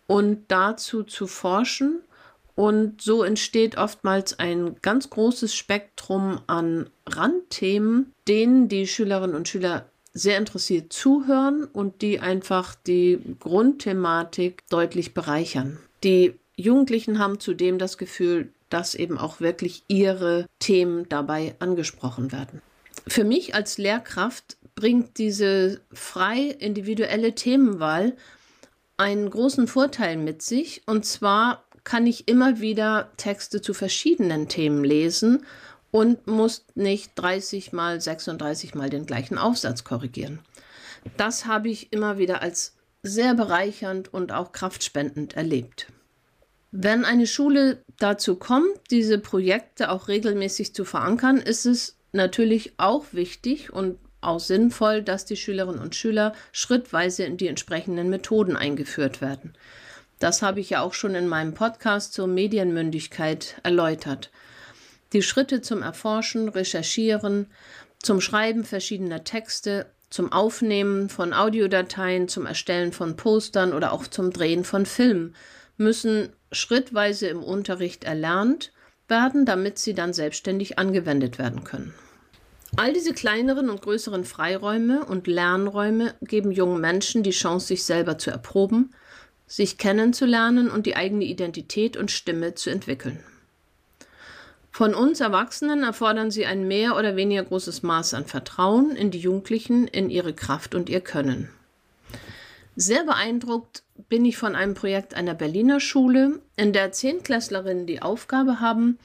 und 0.08 0.46
dazu 0.50 1.04
zu 1.04 1.28
forschen. 1.28 2.02
Und 2.54 3.02
so 3.02 3.24
entsteht 3.24 3.78
oftmals 3.78 4.38
ein 4.38 4.76
ganz 4.82 5.10
großes 5.10 5.56
Spektrum 5.56 6.42
an 6.48 6.90
Randthemen, 7.08 8.14
denen 8.28 8.68
die 8.70 8.88
Schülerinnen 8.88 9.36
und 9.36 9.48
Schüler 9.48 9.91
sehr 10.14 10.38
interessiert 10.38 10.92
zuhören 10.92 11.64
und 11.66 12.02
die 12.02 12.20
einfach 12.20 12.76
die 12.76 13.20
Grundthematik 13.40 14.64
deutlich 14.70 15.14
bereichern. 15.14 15.78
Die 16.04 16.36
Jugendlichen 16.56 17.20
haben 17.20 17.40
zudem 17.40 17.78
das 17.78 17.98
Gefühl, 17.98 18.52
dass 18.70 18.96
eben 18.96 19.18
auch 19.18 19.40
wirklich 19.40 19.84
ihre 19.88 20.46
Themen 20.60 21.08
dabei 21.10 21.56
angesprochen 21.60 22.32
werden. 22.32 22.62
Für 23.08 23.24
mich 23.24 23.56
als 23.56 23.78
Lehrkraft 23.78 24.58
bringt 24.76 25.18
diese 25.18 25.82
frei 25.92 26.56
individuelle 26.60 27.36
Themenwahl 27.36 28.16
einen 28.98 29.30
großen 29.30 29.68
Vorteil 29.68 30.18
mit 30.18 30.42
sich. 30.42 30.84
Und 30.86 31.06
zwar 31.06 31.64
kann 31.84 32.06
ich 32.06 32.28
immer 32.28 32.60
wieder 32.60 33.12
Texte 33.18 33.62
zu 33.62 33.74
verschiedenen 33.74 34.48
Themen 34.48 34.84
lesen 34.84 35.46
und 35.92 36.26
musst 36.28 36.76
nicht 36.76 37.12
30 37.16 37.74
mal 37.74 38.00
36 38.00 38.76
mal 38.76 38.90
den 38.90 39.06
gleichen 39.06 39.38
Aufsatz 39.38 39.84
korrigieren. 39.84 40.40
Das 41.18 41.46
habe 41.46 41.70
ich 41.70 41.92
immer 41.92 42.18
wieder 42.18 42.42
als 42.42 42.76
sehr 43.04 43.34
bereichernd 43.34 44.14
und 44.14 44.32
auch 44.32 44.52
kraftspendend 44.52 45.36
erlebt. 45.36 45.88
Wenn 46.72 47.04
eine 47.04 47.28
Schule 47.28 47.84
dazu 48.00 48.36
kommt, 48.36 48.80
diese 48.92 49.18
Projekte 49.20 49.92
auch 49.92 50.08
regelmäßig 50.08 50.74
zu 50.74 50.86
verankern, 50.86 51.38
ist 51.38 51.66
es 51.66 51.98
natürlich 52.14 52.74
auch 52.78 53.06
wichtig 53.12 53.74
und 53.74 53.98
auch 54.22 54.40
sinnvoll, 54.40 55.02
dass 55.02 55.26
die 55.26 55.36
Schülerinnen 55.36 55.82
und 55.82 55.96
Schüler 55.96 56.34
schrittweise 56.52 57.24
in 57.24 57.38
die 57.38 57.48
entsprechenden 57.48 58.10
Methoden 58.10 58.56
eingeführt 58.56 59.20
werden. 59.20 59.54
Das 60.20 60.44
habe 60.44 60.60
ich 60.60 60.70
ja 60.70 60.82
auch 60.82 60.94
schon 60.94 61.16
in 61.16 61.28
meinem 61.28 61.56
Podcast 61.56 62.14
zur 62.14 62.28
Medienmündigkeit 62.28 63.60
erläutert 63.64 64.30
die 65.14 65.22
Schritte 65.22 65.62
zum 65.62 65.82
Erforschen, 65.82 66.50
Recherchieren, 66.50 67.48
zum 68.00 68.22
Schreiben 68.22 68.64
verschiedener 68.64 69.24
Texte, 69.24 69.88
zum 70.10 70.32
Aufnehmen 70.32 71.10
von 71.10 71.34
Audiodateien, 71.34 72.28
zum 72.28 72.46
Erstellen 72.46 72.92
von 72.92 73.16
Postern 73.16 73.74
oder 73.74 73.94
auch 73.94 74.08
zum 74.08 74.32
Drehen 74.32 74.64
von 74.64 74.86
Filmen 74.86 75.36
müssen 75.78 76.30
schrittweise 76.52 77.28
im 77.28 77.44
Unterricht 77.44 78.04
erlernt 78.04 78.72
werden, 79.08 79.46
damit 79.46 79.80
sie 79.80 79.94
dann 79.94 80.14
selbstständig 80.14 80.78
angewendet 80.78 81.40
werden 81.40 81.64
können. 81.64 81.94
All 82.78 82.94
diese 82.94 83.14
kleineren 83.14 83.70
und 83.70 83.82
größeren 83.82 84.24
Freiräume 84.24 85.04
und 85.04 85.28
Lernräume 85.28 86.14
geben 86.22 86.52
jungen 86.52 86.80
Menschen 86.80 87.22
die 87.22 87.32
Chance, 87.32 87.68
sich 87.68 87.84
selber 87.84 88.18
zu 88.18 88.32
erproben, 88.32 88.94
sich 89.46 89.78
kennenzulernen 89.78 90.70
und 90.70 90.86
die 90.86 90.96
eigene 90.96 91.26
Identität 91.26 91.98
und 91.98 92.12
Stimme 92.12 92.56
zu 92.56 92.70
entwickeln. 92.70 93.20
Von 94.72 94.96
uns 94.96 95.20
Erwachsenen 95.20 95.84
erfordern 95.84 96.32
sie 96.32 96.46
ein 96.46 96.68
mehr 96.68 96.96
oder 96.98 97.18
weniger 97.18 97.44
großes 97.44 97.84
Maß 97.84 98.14
an 98.14 98.26
Vertrauen 98.26 98.96
in 98.96 99.12
die 99.12 99.20
Jugendlichen, 99.20 99.86
in 99.86 100.10
ihre 100.10 100.34
Kraft 100.34 100.76
und 100.76 100.90
ihr 100.90 101.02
Können. 101.02 101.50
Sehr 102.78 103.04
beeindruckt 103.04 103.84
bin 104.08 104.24
ich 104.24 104.38
von 104.38 104.56
einem 104.56 104.74
Projekt 104.74 105.14
einer 105.14 105.34
Berliner 105.34 105.82
Schule, 105.82 106.40
in 106.56 106.72
der 106.72 106.94
Zehntklässlerinnen 106.94 107.86
die 107.86 108.02
Aufgabe 108.02 108.62
haben 108.62 108.98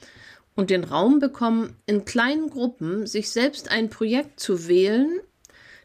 und 0.55 0.69
den 0.69 0.85
Raum 0.85 1.19
bekommen, 1.19 1.75
in 1.85 2.05
kleinen 2.05 2.49
Gruppen 2.49 3.05
sich 3.05 3.29
selbst 3.29 3.69
ein 3.69 3.89
Projekt 3.89 4.39
zu 4.39 4.69
wählen, 4.69 5.19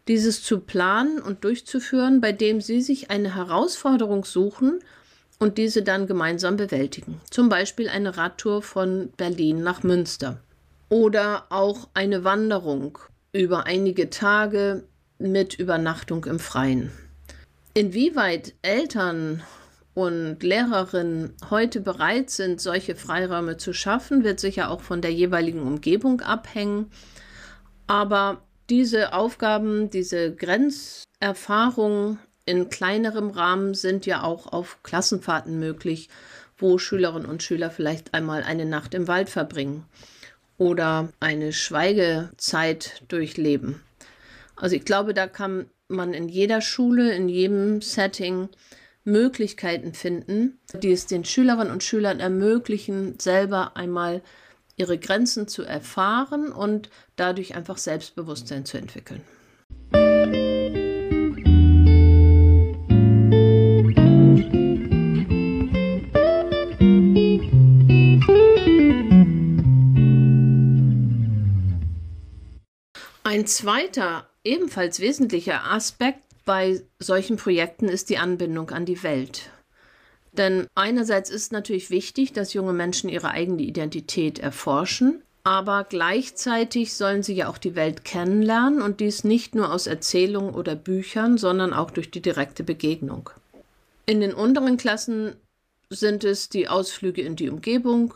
dieses 0.06 0.44
zu 0.44 0.60
planen 0.60 1.20
und 1.20 1.42
durchzuführen, 1.42 2.20
bei 2.20 2.30
dem 2.30 2.60
sie 2.60 2.80
sich 2.80 3.10
eine 3.10 3.34
Herausforderung 3.34 4.24
suchen 4.24 4.78
und 5.42 5.58
diese 5.58 5.82
dann 5.82 6.06
gemeinsam 6.06 6.56
bewältigen. 6.56 7.20
Zum 7.28 7.48
Beispiel 7.48 7.88
eine 7.88 8.16
Radtour 8.16 8.62
von 8.62 9.10
Berlin 9.16 9.64
nach 9.64 9.82
Münster 9.82 10.38
oder 10.88 11.46
auch 11.50 11.88
eine 11.94 12.22
Wanderung 12.22 12.98
über 13.32 13.66
einige 13.66 14.08
Tage 14.08 14.84
mit 15.18 15.54
Übernachtung 15.58 16.24
im 16.26 16.38
Freien. 16.38 16.92
Inwieweit 17.74 18.54
Eltern 18.62 19.42
und 19.94 20.44
Lehrerinnen 20.44 21.34
heute 21.50 21.80
bereit 21.80 22.30
sind, 22.30 22.60
solche 22.60 22.94
Freiräume 22.94 23.56
zu 23.56 23.72
schaffen, 23.72 24.22
wird 24.22 24.38
sicher 24.38 24.70
auch 24.70 24.80
von 24.80 25.00
der 25.00 25.12
jeweiligen 25.12 25.62
Umgebung 25.62 26.20
abhängen. 26.20 26.88
Aber 27.88 28.44
diese 28.70 29.12
Aufgaben, 29.12 29.90
diese 29.90 30.32
Grenzerfahrungen 30.36 32.20
in 32.44 32.70
kleinerem 32.70 33.30
Rahmen 33.30 33.74
sind 33.74 34.06
ja 34.06 34.22
auch 34.22 34.52
auf 34.52 34.82
Klassenfahrten 34.82 35.58
möglich, 35.58 36.08
wo 36.56 36.78
Schülerinnen 36.78 37.28
und 37.28 37.42
Schüler 37.42 37.70
vielleicht 37.70 38.14
einmal 38.14 38.42
eine 38.42 38.64
Nacht 38.64 38.94
im 38.94 39.08
Wald 39.08 39.30
verbringen 39.30 39.84
oder 40.58 41.08
eine 41.20 41.52
Schweigezeit 41.52 43.02
durchleben. 43.08 43.82
Also 44.56 44.76
ich 44.76 44.84
glaube, 44.84 45.14
da 45.14 45.26
kann 45.26 45.66
man 45.88 46.14
in 46.14 46.28
jeder 46.28 46.60
Schule, 46.60 47.14
in 47.14 47.28
jedem 47.28 47.82
Setting 47.82 48.48
Möglichkeiten 49.04 49.94
finden, 49.94 50.58
die 50.74 50.92
es 50.92 51.06
den 51.06 51.24
Schülerinnen 51.24 51.72
und 51.72 51.82
Schülern 51.82 52.20
ermöglichen, 52.20 53.18
selber 53.18 53.76
einmal 53.76 54.22
ihre 54.76 54.98
Grenzen 54.98 55.48
zu 55.48 55.62
erfahren 55.64 56.52
und 56.52 56.90
dadurch 57.16 57.54
einfach 57.54 57.78
Selbstbewusstsein 57.78 58.64
zu 58.64 58.78
entwickeln. 58.78 59.22
Ein 73.32 73.46
zweiter, 73.46 74.28
ebenfalls 74.44 75.00
wesentlicher 75.00 75.64
Aspekt 75.64 76.22
bei 76.44 76.82
solchen 76.98 77.38
Projekten 77.38 77.88
ist 77.88 78.10
die 78.10 78.18
Anbindung 78.18 78.68
an 78.72 78.84
die 78.84 79.02
Welt. 79.02 79.48
Denn 80.32 80.66
einerseits 80.74 81.30
ist 81.30 81.50
natürlich 81.50 81.88
wichtig, 81.88 82.34
dass 82.34 82.52
junge 82.52 82.74
Menschen 82.74 83.08
ihre 83.08 83.30
eigene 83.30 83.62
Identität 83.62 84.38
erforschen, 84.38 85.22
aber 85.44 85.84
gleichzeitig 85.84 86.92
sollen 86.92 87.22
sie 87.22 87.32
ja 87.32 87.48
auch 87.48 87.56
die 87.56 87.74
Welt 87.74 88.04
kennenlernen 88.04 88.82
und 88.82 89.00
dies 89.00 89.24
nicht 89.24 89.54
nur 89.54 89.72
aus 89.72 89.86
Erzählungen 89.86 90.54
oder 90.54 90.76
Büchern, 90.76 91.38
sondern 91.38 91.72
auch 91.72 91.90
durch 91.90 92.10
die 92.10 92.20
direkte 92.20 92.64
Begegnung. 92.64 93.30
In 94.04 94.20
den 94.20 94.34
unteren 94.34 94.76
Klassen 94.76 95.36
sind 95.88 96.22
es 96.24 96.50
die 96.50 96.68
Ausflüge 96.68 97.22
in 97.22 97.36
die 97.36 97.48
Umgebung, 97.48 98.12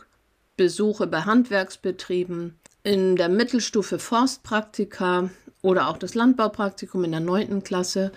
Besuche 0.57 1.07
bei 1.07 1.21
Handwerksbetrieben, 1.21 2.59
in 2.87 3.17
der 3.17 3.27
Mittelstufe 3.27 3.99
Forstpraktika 3.99 5.29
oder 5.61 5.89
auch 5.89 5.97
das 5.97 6.15
Landbaupraktikum 6.15 7.03
in 7.03 7.11
der 7.11 7.19
neunten 7.19 7.61
Klasse, 7.61 8.13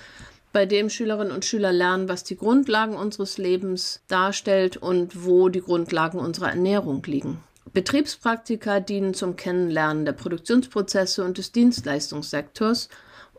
bei 0.53 0.65
dem 0.65 0.91
Schülerinnen 0.91 1.33
und 1.33 1.45
Schüler 1.45 1.73
lernen, 1.73 2.09
was 2.09 2.23
die 2.23 2.37
Grundlagen 2.37 2.95
unseres 2.95 3.37
Lebens 3.37 4.01
darstellt 4.07 4.77
und 4.77 5.25
wo 5.27 5.49
die 5.49 5.61
Grundlagen 5.61 6.21
unserer 6.21 6.51
Ernährung 6.51 7.03
liegen. 7.03 7.39
Betriebspraktika 7.73 8.79
dienen 8.79 9.13
zum 9.13 9.35
Kennenlernen 9.35 10.05
der 10.05 10.13
Produktionsprozesse 10.13 11.25
und 11.25 11.39
des 11.39 11.51
Dienstleistungssektors 11.51 12.91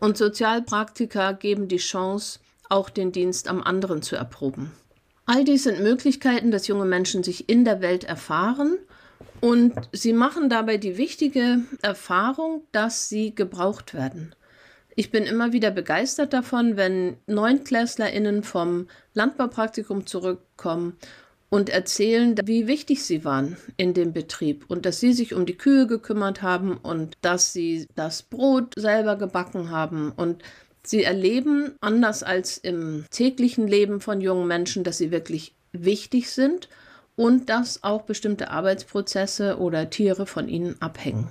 und 0.02 0.18
Sozialpraktika 0.18 1.32
geben 1.32 1.70
die 1.70 1.78
Chance, 1.78 2.40
auch 2.68 2.90
den 2.90 3.14
Dienst 3.14 3.48
am 3.48 3.64
anderen 3.64 4.02
zu 4.02 4.18
erproben. 4.18 4.74
All 5.26 5.46
dies 5.46 5.64
sind 5.64 5.82
Möglichkeiten, 5.82 6.52
dass 6.52 6.68
junge 6.68 6.84
Menschen 6.84 7.24
sich 7.24 7.48
in 7.48 7.64
der 7.64 7.80
Welt 7.80 8.04
erfahren 8.04 8.78
und 9.42 9.74
sie 9.92 10.14
machen 10.14 10.50
dabei 10.50 10.78
die 10.78 10.98
wichtige 10.98 11.60
Erfahrung, 11.82 12.64
dass 12.72 13.10
sie 13.10 13.36
gebraucht 13.36 13.94
werden. 13.94 14.36
Ich 14.96 15.10
bin 15.10 15.24
immer 15.24 15.52
wieder 15.52 15.72
begeistert 15.72 16.34
davon, 16.34 16.78
wenn 16.78 17.18
NeunklässlerInnen 17.28 18.44
vom 18.44 18.88
Landbaupraktikum 19.14 20.06
zurückkommen 20.06 20.98
und 21.50 21.70
erzählen, 21.70 22.36
wie 22.46 22.68
wichtig 22.68 23.04
sie 23.04 23.26
waren 23.26 23.58
in 23.78 23.94
dem 23.94 24.14
Betrieb 24.14 24.66
und 24.68 24.86
dass 24.86 25.00
sie 25.00 25.14
sich 25.14 25.34
um 25.34 25.46
die 25.46 25.58
Kühe 25.58 25.88
gekümmert 25.88 26.42
haben 26.42 26.78
und 26.78 27.18
dass 27.22 27.52
sie 27.52 27.88
das 27.96 28.22
Brot 28.22 28.74
selber 28.78 29.16
gebacken 29.16 29.72
haben 29.72 30.12
und 30.16 30.44
sie 30.84 31.04
erleben, 31.04 31.76
anders 31.82 32.24
als 32.24 32.58
im 32.58 33.06
täglichen 33.12 33.68
Leben 33.68 34.02
von 34.02 34.22
jungen 34.22 34.48
Menschen, 34.48 34.84
dass 34.84 34.98
sie 34.98 35.12
wirklich 35.12 35.54
wichtig 35.72 36.30
sind 36.30 36.70
und 37.22 37.50
dass 37.50 37.84
auch 37.84 38.02
bestimmte 38.02 38.50
Arbeitsprozesse 38.50 39.60
oder 39.60 39.92
Tiere 39.92 40.26
von 40.26 40.50
ihnen 40.50 40.82
abhängen. 40.82 41.28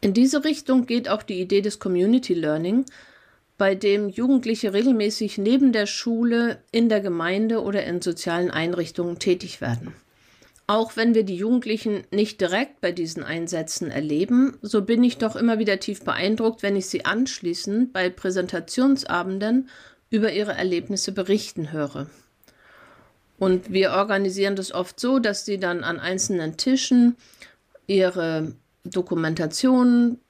In 0.00 0.12
diese 0.12 0.42
Richtung 0.42 0.84
geht 0.84 1.08
auch 1.08 1.22
die 1.22 1.40
Idee 1.40 1.60
des 1.60 1.78
Community 1.78 2.34
Learning, 2.34 2.84
bei 3.56 3.76
dem 3.76 4.08
Jugendliche 4.08 4.72
regelmäßig 4.72 5.38
neben 5.38 5.70
der 5.70 5.86
Schule 5.86 6.58
in 6.72 6.88
der 6.88 7.00
Gemeinde 7.00 7.62
oder 7.62 7.84
in 7.84 8.02
sozialen 8.02 8.50
Einrichtungen 8.50 9.20
tätig 9.20 9.60
werden. 9.60 9.94
Auch 10.66 10.96
wenn 10.96 11.14
wir 11.14 11.22
die 11.22 11.36
Jugendlichen 11.36 12.02
nicht 12.10 12.40
direkt 12.40 12.80
bei 12.80 12.90
diesen 12.90 13.22
Einsätzen 13.22 13.92
erleben, 13.92 14.58
so 14.60 14.82
bin 14.82 15.04
ich 15.04 15.18
doch 15.18 15.36
immer 15.36 15.60
wieder 15.60 15.78
tief 15.78 16.02
beeindruckt, 16.02 16.64
wenn 16.64 16.74
ich 16.74 16.86
sie 16.86 17.04
anschließend 17.04 17.92
bei 17.92 18.10
Präsentationsabenden 18.10 19.68
über 20.10 20.32
ihre 20.32 20.54
Erlebnisse 20.54 21.12
berichten 21.12 21.70
höre. 21.70 22.08
Und 23.38 23.72
wir 23.72 23.92
organisieren 23.92 24.56
das 24.56 24.72
oft 24.72 24.98
so, 24.98 25.18
dass 25.18 25.44
sie 25.44 25.58
dann 25.58 25.84
an 25.84 26.00
einzelnen 26.00 26.56
Tischen 26.56 27.16
ihre 27.86 28.52
Dokumentationen 28.84 30.20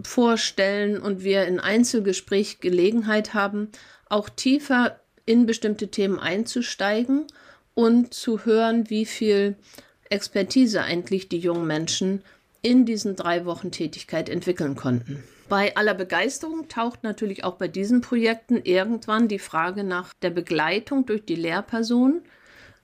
vorstellen 0.00 1.00
und 1.00 1.22
wir 1.22 1.46
in 1.46 1.60
Einzelgespräch 1.60 2.60
Gelegenheit 2.60 3.34
haben, 3.34 3.68
auch 4.08 4.28
tiefer 4.28 5.00
in 5.24 5.46
bestimmte 5.46 5.88
Themen 5.88 6.18
einzusteigen 6.18 7.26
und 7.74 8.14
zu 8.14 8.44
hören, 8.44 8.90
wie 8.90 9.06
viel 9.06 9.56
Expertise 10.10 10.82
eigentlich 10.82 11.28
die 11.28 11.38
jungen 11.38 11.66
Menschen 11.66 12.22
in 12.62 12.84
diesen 12.84 13.16
drei 13.16 13.44
Wochen 13.44 13.70
Tätigkeit 13.70 14.28
entwickeln 14.28 14.76
konnten. 14.76 15.22
Bei 15.48 15.76
aller 15.76 15.94
Begeisterung 15.94 16.68
taucht 16.68 17.04
natürlich 17.04 17.44
auch 17.44 17.54
bei 17.54 17.68
diesen 17.68 18.00
Projekten 18.00 18.60
irgendwann 18.62 19.28
die 19.28 19.38
Frage 19.38 19.84
nach 19.84 20.12
der 20.14 20.30
Begleitung 20.30 21.06
durch 21.06 21.24
die 21.24 21.36
Lehrperson, 21.36 22.22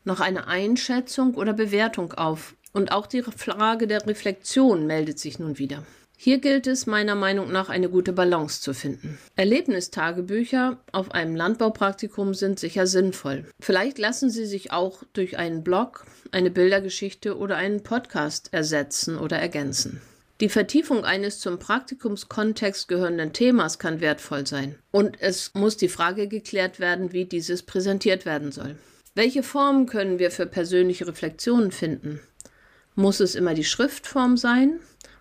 nach 0.05 0.21
einer 0.21 0.49
Einschätzung 0.49 1.35
oder 1.35 1.53
Bewertung 1.53 2.13
auf. 2.13 2.55
Und 2.73 2.93
auch 2.93 3.07
die 3.07 3.23
Frage 3.23 3.87
der 3.87 4.07
Reflexion 4.07 4.87
meldet 4.87 5.19
sich 5.19 5.39
nun 5.39 5.59
wieder. 5.59 5.85
Hier 6.17 6.39
gilt 6.39 6.69
es 6.69 6.87
meiner 6.87 7.17
Meinung 7.17 7.51
nach 7.51 7.69
eine 7.69 7.89
gute 7.89 8.13
Balance 8.13 8.61
zu 8.61 8.75
finden. 8.75 9.19
Erlebnistagebücher 9.35 10.79
auf 10.93 11.11
einem 11.11 11.35
Landbaupraktikum 11.35 12.33
sind 12.35 12.61
sicher 12.61 12.87
sinnvoll. 12.87 13.45
Vielleicht 13.59 13.99
lassen 13.99 14.31
sie 14.31 14.47
sich 14.47 14.71
auch 14.71 15.03
durch 15.15 15.37
einen 15.37 15.65
Blog, 15.65 16.07
eine 16.31 16.53
Bildergeschichte 16.53 17.37
oder 17.37 17.57
einen 17.57 17.83
Podcast 17.83 18.53
ersetzen 18.53 19.19
oder 19.19 19.39
ergänzen. 19.39 20.01
Die 20.41 20.49
Vertiefung 20.49 21.05
eines 21.05 21.41
zum 21.41 21.59
Praktikumskontext 21.59 22.87
gehörenden 22.87 23.33
Themas 23.33 23.81
kann 23.81 24.01
wertvoll 24.01 24.47
sein. 24.47 24.77
Und 24.93 25.21
es 25.21 25.53
muss 25.55 25.77
die 25.77 25.89
Frage 25.89 26.29
geklärt 26.29 26.79
werden, 26.79 27.13
wie 27.13 27.25
dieses 27.25 27.65
präsentiert 27.65 28.27
werden 28.27 28.53
soll. 28.53 28.77
Welche 29.15 29.43
Formen 29.43 29.85
können 29.85 30.19
wir 30.19 30.31
für 30.31 30.47
persönliche 30.47 31.07
Reflexionen 31.07 31.71
finden? 31.71 32.21
Muss 32.95 33.21
es 33.21 33.35
immer 33.35 33.53
die 33.53 33.65
Schriftform 33.65 34.39
sein? 34.39 34.81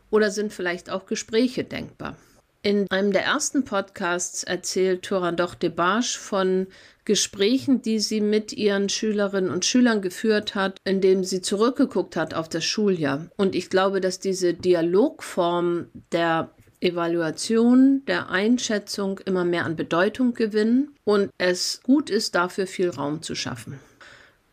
Oder 0.09 0.31
sind 0.31 0.53
vielleicht 0.53 0.89
auch 0.89 1.05
Gespräche 1.05 1.65
denkbar? 1.65 2.15
In 2.63 2.85
einem 2.89 3.11
der 3.11 3.23
ersten 3.23 3.65
Podcasts 3.65 4.43
erzählt 4.43 5.03
Turandot 5.03 5.61
Debarge 5.61 6.17
von 6.17 6.67
Gesprächen, 7.03 7.81
die 7.81 7.99
sie 7.99 8.21
mit 8.21 8.53
ihren 8.53 8.87
Schülerinnen 8.87 9.49
und 9.49 9.65
Schülern 9.65 10.01
geführt 10.01 10.55
hat, 10.55 10.77
indem 10.85 11.25
sie 11.25 11.41
zurückgeguckt 11.41 12.15
hat 12.15 12.33
auf 12.33 12.47
das 12.47 12.63
Schuljahr. 12.63 13.29
Und 13.35 13.55
ich 13.55 13.69
glaube, 13.69 13.99
dass 13.99 14.19
diese 14.19 14.53
Dialogform 14.53 15.87
der 16.13 16.51
Evaluation, 16.81 18.03
der 18.05 18.29
Einschätzung 18.29 19.19
immer 19.19 19.45
mehr 19.45 19.65
an 19.65 19.75
Bedeutung 19.75 20.33
gewinnen 20.33 20.95
und 21.03 21.29
es 21.37 21.81
gut 21.83 22.09
ist, 22.09 22.35
dafür 22.35 22.67
viel 22.67 22.89
Raum 22.89 23.21
zu 23.21 23.35
schaffen. 23.35 23.79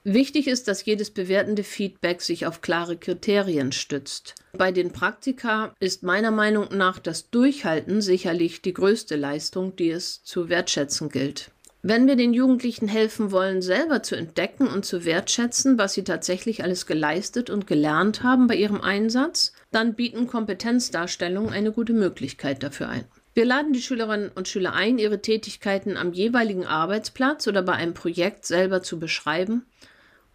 Wichtig 0.05 0.47
ist, 0.47 0.69
dass 0.69 0.85
jedes 0.85 1.11
bewertende 1.11 1.65
Feedback 1.65 2.23
sich 2.23 2.47
auf 2.47 2.61
klare 2.61 2.97
Kriterien 2.97 3.73
stützt. 3.73 4.37
Bei 4.53 4.73
den 4.73 4.93
Praktika 4.93 5.75
ist 5.81 6.03
meiner 6.03 6.31
Meinung 6.31 6.69
nach 6.71 6.99
das 6.99 7.31
Durchhalten 7.31 8.01
sicherlich 8.01 8.63
die 8.63 8.73
größte 8.73 9.17
Leistung, 9.17 9.77
die 9.77 9.91
es 9.91 10.23
zu 10.23 10.49
wertschätzen 10.49 11.11
gilt. 11.11 11.51
Wenn 11.91 12.07
wir 12.07 12.17
den 12.17 12.35
Jugendlichen 12.35 12.87
helfen 12.87 13.33
wollen, 13.33 13.63
selber 13.63 14.03
zu 14.03 14.15
entdecken 14.15 14.67
und 14.67 14.85
zu 14.85 15.07
wertschätzen, 15.07 15.79
was 15.79 15.95
sie 15.95 16.05
tatsächlich 16.05 16.63
alles 16.63 16.85
geleistet 16.85 17.49
und 17.49 17.67
gelernt 17.67 18.23
haben 18.23 18.47
bei 18.47 18.57
ihrem 18.57 18.83
Einsatz, 18.83 19.55
dann 19.71 19.95
bieten 19.95 20.27
Kompetenzdarstellungen 20.27 21.51
eine 21.51 21.73
gute 21.73 21.95
Möglichkeit 21.95 22.63
dafür 22.63 22.91
ein. 22.91 23.05
Wir 23.33 23.47
laden 23.47 23.73
die 23.73 23.81
Schülerinnen 23.81 24.31
und 24.35 24.49
Schüler 24.49 24.75
ein, 24.75 24.99
ihre 24.99 25.23
Tätigkeiten 25.23 25.97
am 25.97 26.13
jeweiligen 26.13 26.67
Arbeitsplatz 26.67 27.47
oder 27.47 27.63
bei 27.63 27.73
einem 27.73 27.95
Projekt 27.95 28.45
selber 28.45 28.83
zu 28.83 28.99
beschreiben 28.99 29.65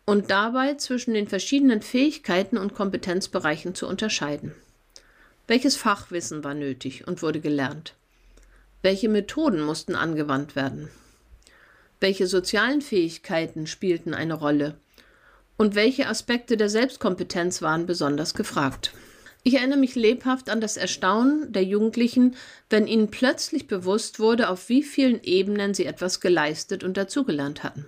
und 0.06 0.32
dabei 0.32 0.74
zwischen 0.74 1.14
den 1.14 1.28
verschiedenen 1.28 1.84
Fähigkeiten 1.84 2.58
und 2.58 2.74
Kompetenzbereichen 2.74 3.76
zu 3.76 3.88
unterscheiden. 3.88 4.56
Welches 5.46 5.76
Fachwissen 5.76 6.44
war 6.44 6.56
nötig 6.56 7.08
und 7.08 7.22
wurde 7.22 7.42
gelernt? 7.42 7.94
Welche 8.82 9.08
Methoden 9.08 9.62
mussten 9.62 9.94
angewandt 9.94 10.56
werden? 10.56 10.90
Welche 12.04 12.28
sozialen 12.28 12.82
Fähigkeiten 12.82 13.66
spielten 13.66 14.14
eine 14.14 14.34
Rolle? 14.34 14.76
Und 15.56 15.74
welche 15.74 16.10
Aspekte 16.10 16.58
der 16.58 16.68
Selbstkompetenz 16.68 17.62
waren 17.62 17.86
besonders 17.86 18.34
gefragt? 18.34 18.92
Ich 19.44 19.54
erinnere 19.54 19.80
mich 19.80 19.96
lebhaft 19.96 20.50
an 20.50 20.60
das 20.60 20.76
Erstaunen 20.76 21.54
der 21.54 21.64
Jugendlichen, 21.64 22.36
wenn 22.70 22.88
ihnen 22.88 23.10
plötzlich 23.10 23.68
bewusst 23.68 24.20
wurde, 24.20 24.50
auf 24.50 24.68
wie 24.68 24.84
vielen 24.84 25.24
Ebenen 25.24 25.74
sie 25.74 25.86
etwas 25.86 26.20
geleistet 26.20 26.84
und 26.84 26.98
dazugelernt 26.98 27.64
hatten 27.64 27.86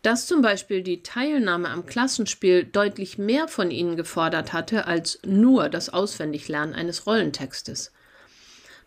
dass 0.00 0.26
zum 0.26 0.42
Beispiel 0.42 0.82
die 0.82 1.04
Teilnahme 1.04 1.68
am 1.68 1.86
Klassenspiel 1.86 2.64
deutlich 2.64 3.18
mehr 3.18 3.46
von 3.46 3.70
ihnen 3.70 3.96
gefordert 3.96 4.52
hatte 4.52 4.88
als 4.88 5.20
nur 5.24 5.68
das 5.68 5.90
Auswendiglernen 5.90 6.74
eines 6.74 7.06
Rollentextes. 7.06 7.92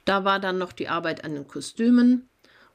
Da 0.03 0.25
war 0.25 0.41
dann 0.41 0.57
noch 0.57 0.73
die 0.73 0.89
Arbeit 0.89 1.23
an 1.23 1.33
den 1.35 1.47
Kostümen 1.47 2.27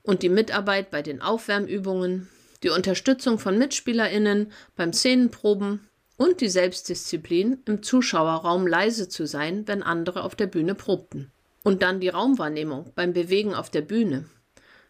und 0.03 0.23
die 0.23 0.29
Mitarbeit 0.29 0.91
bei 0.91 1.03
den 1.03 1.21
Aufwärmübungen, 1.21 2.29
die 2.63 2.71
Unterstützung 2.71 3.39
von 3.39 3.59
Mitspielerinnen 3.59 4.53
beim 4.77 4.93
Szenenproben 4.93 5.89
und 6.17 6.41
die 6.41 6.49
Selbstdisziplin, 6.49 7.63
im 7.65 7.83
Zuschauerraum 7.83 8.67
leise 8.67 9.09
zu 9.09 9.27
sein, 9.27 9.67
wenn 9.67 9.83
andere 9.83 10.23
auf 10.23 10.35
der 10.35 10.47
Bühne 10.47 10.75
probten. 10.75 11.33
Und 11.63 11.83
dann 11.83 12.01
die 12.01 12.09
Raumwahrnehmung 12.09 12.93
beim 12.95 13.13
Bewegen 13.13 13.55
auf 13.55 13.71
der 13.71 13.83
Bühne, 13.83 14.27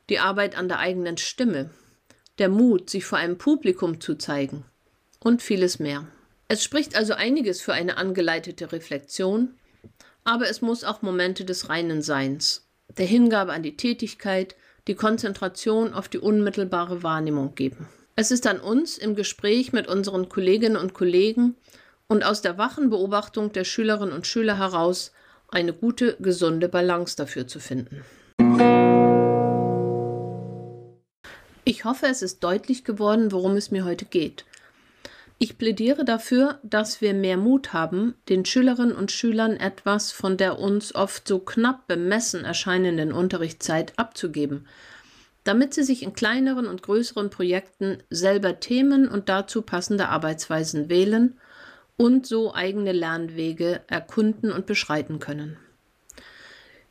die 0.08 0.18
Arbeit 0.18 0.56
an 0.56 0.68
der 0.68 0.78
eigenen 0.78 1.16
Stimme, 1.16 1.70
der 2.38 2.48
Mut, 2.48 2.90
sich 2.90 3.04
vor 3.04 3.18
einem 3.18 3.38
Publikum 3.38 4.00
zu 4.00 4.14
zeigen 4.14 4.64
und 5.18 5.42
vieles 5.42 5.78
mehr. 5.78 6.06
Es 6.48 6.64
spricht 6.64 6.96
also 6.96 7.14
einiges 7.14 7.60
für 7.60 7.72
eine 7.72 7.96
angeleitete 7.96 8.72
Reflexion, 8.72 9.54
aber 10.24 10.48
es 10.48 10.62
muss 10.62 10.84
auch 10.84 11.02
Momente 11.02 11.44
des 11.44 11.68
reinen 11.68 12.02
Seins, 12.02 12.68
der 12.98 13.06
Hingabe 13.06 13.52
an 13.52 13.62
die 13.62 13.76
Tätigkeit, 13.76 14.56
die 14.90 14.96
Konzentration 14.96 15.94
auf 15.94 16.08
die 16.08 16.18
unmittelbare 16.18 17.04
Wahrnehmung 17.04 17.54
geben. 17.54 17.86
Es 18.16 18.32
ist 18.32 18.44
an 18.48 18.58
uns, 18.58 18.98
im 18.98 19.14
Gespräch 19.14 19.72
mit 19.72 19.86
unseren 19.86 20.28
Kolleginnen 20.28 20.76
und 20.76 20.94
Kollegen 20.94 21.54
und 22.08 22.24
aus 22.24 22.42
der 22.42 22.58
wachen 22.58 22.90
Beobachtung 22.90 23.52
der 23.52 23.62
Schülerinnen 23.62 24.12
und 24.12 24.26
Schüler 24.26 24.58
heraus, 24.58 25.12
eine 25.46 25.72
gute, 25.72 26.16
gesunde 26.18 26.68
Balance 26.68 27.14
dafür 27.16 27.46
zu 27.46 27.60
finden. 27.60 28.02
Ich 31.64 31.84
hoffe, 31.84 32.06
es 32.06 32.20
ist 32.20 32.42
deutlich 32.42 32.82
geworden, 32.82 33.30
worum 33.30 33.54
es 33.54 33.70
mir 33.70 33.84
heute 33.84 34.06
geht. 34.06 34.44
Ich 35.42 35.56
plädiere 35.56 36.04
dafür, 36.04 36.58
dass 36.62 37.00
wir 37.00 37.14
mehr 37.14 37.38
Mut 37.38 37.72
haben, 37.72 38.14
den 38.28 38.44
Schülerinnen 38.44 38.94
und 38.94 39.10
Schülern 39.10 39.56
etwas 39.56 40.12
von 40.12 40.36
der 40.36 40.58
uns 40.58 40.94
oft 40.94 41.26
so 41.26 41.38
knapp 41.38 41.86
bemessen 41.86 42.44
erscheinenden 42.44 43.10
Unterrichtszeit 43.10 43.94
abzugeben, 43.98 44.68
damit 45.42 45.72
sie 45.72 45.82
sich 45.82 46.02
in 46.02 46.12
kleineren 46.12 46.66
und 46.66 46.82
größeren 46.82 47.30
Projekten 47.30 48.02
selber 48.10 48.60
Themen 48.60 49.08
und 49.08 49.30
dazu 49.30 49.62
passende 49.62 50.10
Arbeitsweisen 50.10 50.90
wählen 50.90 51.38
und 51.96 52.26
so 52.26 52.52
eigene 52.52 52.92
Lernwege 52.92 53.80
erkunden 53.86 54.52
und 54.52 54.66
beschreiten 54.66 55.20
können. 55.20 55.56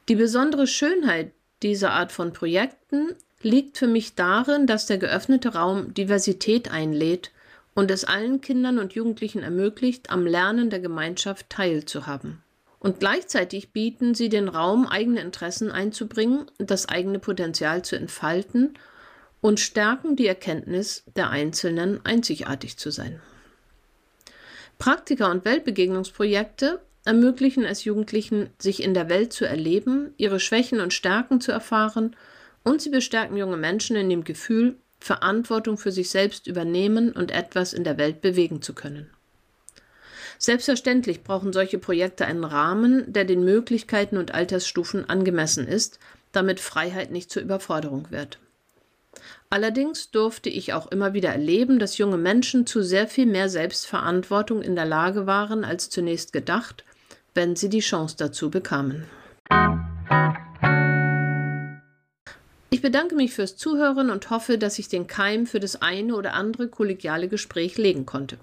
Die 0.08 0.16
besondere 0.16 0.66
Schönheit 0.66 1.34
dieser 1.62 1.91
Art 1.91 2.12
von 2.12 2.34
Projekten 2.34 3.10
liegt 3.43 3.78
für 3.78 3.86
mich 3.86 4.16
darin, 4.16 4.66
dass 4.66 4.88
der 4.88 4.97
geöffnete 4.97 5.50
Raum 5.50 5.93
Diversität 5.93 6.72
einlädt 6.72 7.30
und 7.74 7.92
es 7.92 8.06
allen 8.06 8.42
Kindern 8.42 8.80
und 8.80 8.94
Jugendlichen 8.94 9.42
ermöglicht, 9.42 10.10
am 10.10 10.26
Lernen 10.26 10.70
der 10.70 10.80
Gemeinschaft 10.80 11.50
teilzuhaben. 11.50 12.44
Und 12.80 13.00
gleichzeitig 13.00 13.74
bieten 13.74 14.16
sie 14.16 14.30
den 14.30 14.48
Raum, 14.48 14.88
eigene 14.88 15.22
Interessen 15.22 15.72
einzubringen, 15.72 16.46
das 16.58 16.88
eigene 16.88 17.20
Potenzial 17.20 17.84
zu 17.84 17.96
entfalten 17.96 18.76
und 19.42 19.60
stärken 19.60 20.16
die 20.16 20.28
Erkenntnis 20.28 21.04
der 21.16 21.30
Einzelnen, 21.30 22.00
einzigartig 22.06 22.78
zu 22.78 22.92
sein. 22.92 23.22
Praktika 24.78 25.30
und 25.30 25.44
Weltbegegnungsprojekte 25.44 26.82
ermöglichen 27.04 27.66
es 27.66 27.84
Jugendlichen, 27.84 28.50
sich 28.60 28.82
in 28.82 28.94
der 28.94 29.10
Welt 29.10 29.34
zu 29.34 29.46
erleben, 29.46 30.14
ihre 30.18 30.40
Schwächen 30.40 30.80
und 30.80 30.94
Stärken 30.94 31.42
zu 31.42 31.52
erfahren 31.52 32.16
und 32.64 32.82
sie 32.82 32.90
bestärken 32.90 33.36
junge 33.36 33.58
Menschen 33.58 33.96
in 33.96 34.10
dem 34.10 34.24
Gefühl, 34.24 34.78
Verantwortung 35.00 35.78
für 35.78 35.91
sich 35.91 36.10
selbst 36.10 36.47
übernehmen 36.47 37.12
und 37.12 37.32
etwas 37.32 37.74
in 37.74 37.84
der 37.84 37.97
Welt 37.97 38.22
bewegen 38.22 38.62
zu 38.62 38.74
können. 38.74 39.10
Selbstverständlich 40.38 41.24
brauchen 41.24 41.52
solche 41.52 41.80
Projekte 41.80 42.26
einen 42.26 42.45
Rahmen, 42.45 43.12
der 43.12 43.26
den 43.26 43.43
Möglichkeiten 43.43 44.18
und 44.18 44.34
Altersstufen 44.34 45.10
angemessen 45.10 45.68
ist, 45.68 46.00
damit 46.32 46.60
Freiheit 46.60 47.12
nicht 47.12 47.30
zur 47.30 47.41
Überforderung 47.41 48.10
wird. 48.10 48.39
Allerdings 49.50 50.12
durfte 50.12 50.50
ich 50.50 50.74
auch 50.74 50.91
immer 50.91 51.14
wieder 51.14 51.30
erleben, 51.30 51.80
dass 51.80 51.97
junge 51.97 52.18
Menschen 52.18 52.68
zu 52.68 52.84
sehr 52.84 53.08
viel 53.08 53.26
mehr 53.26 53.50
Selbstverantwortung 53.50 54.62
in 54.62 54.76
der 54.76 54.86
Lage 54.86 55.26
waren 55.26 55.66
als 55.66 55.89
zunächst 55.89 56.32
gedacht, 56.32 56.86
wenn 57.34 57.56
sie 57.56 57.70
die 57.70 57.80
Chance 57.80 58.16
dazu 58.18 58.50
bekamen. 58.50 59.06
Ich 62.72 62.82
bedanke 62.82 63.16
mich 63.16 63.34
fürs 63.34 63.58
Zuhören 63.58 64.12
und 64.12 64.30
hoffe, 64.30 64.60
dass 64.60 64.78
ich 64.78 64.88
den 64.90 65.08
Keim 65.08 65.48
für 65.48 65.60
das 65.60 65.82
eine 65.82 66.16
oder 66.16 66.34
andere 66.34 66.68
kollegiale 66.68 67.28
Gespräch 67.28 67.78
legen 67.78 68.06
konnte. 68.06 68.38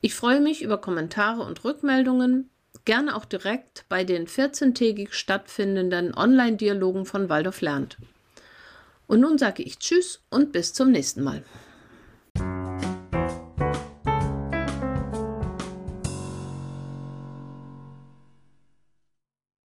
Ich 0.00 0.14
freue 0.14 0.40
mich 0.40 0.62
über 0.62 0.78
Kommentare 0.78 1.42
und 1.42 1.64
Rückmeldungen, 1.64 2.50
gerne 2.84 3.14
auch 3.14 3.24
direkt 3.24 3.84
bei 3.88 4.04
den 4.04 4.26
14-tägig 4.26 5.12
stattfindenden 5.12 6.14
Online-Dialogen 6.14 7.06
von 7.06 7.28
Waldorf 7.28 7.60
lernt. 7.60 7.98
Und 9.06 9.20
nun 9.20 9.38
sage 9.38 9.62
ich 9.62 9.78
Tschüss 9.78 10.20
und 10.28 10.50
bis 10.50 10.72
zum 10.72 10.90
nächsten 10.90 11.22
Mal. 11.22 11.44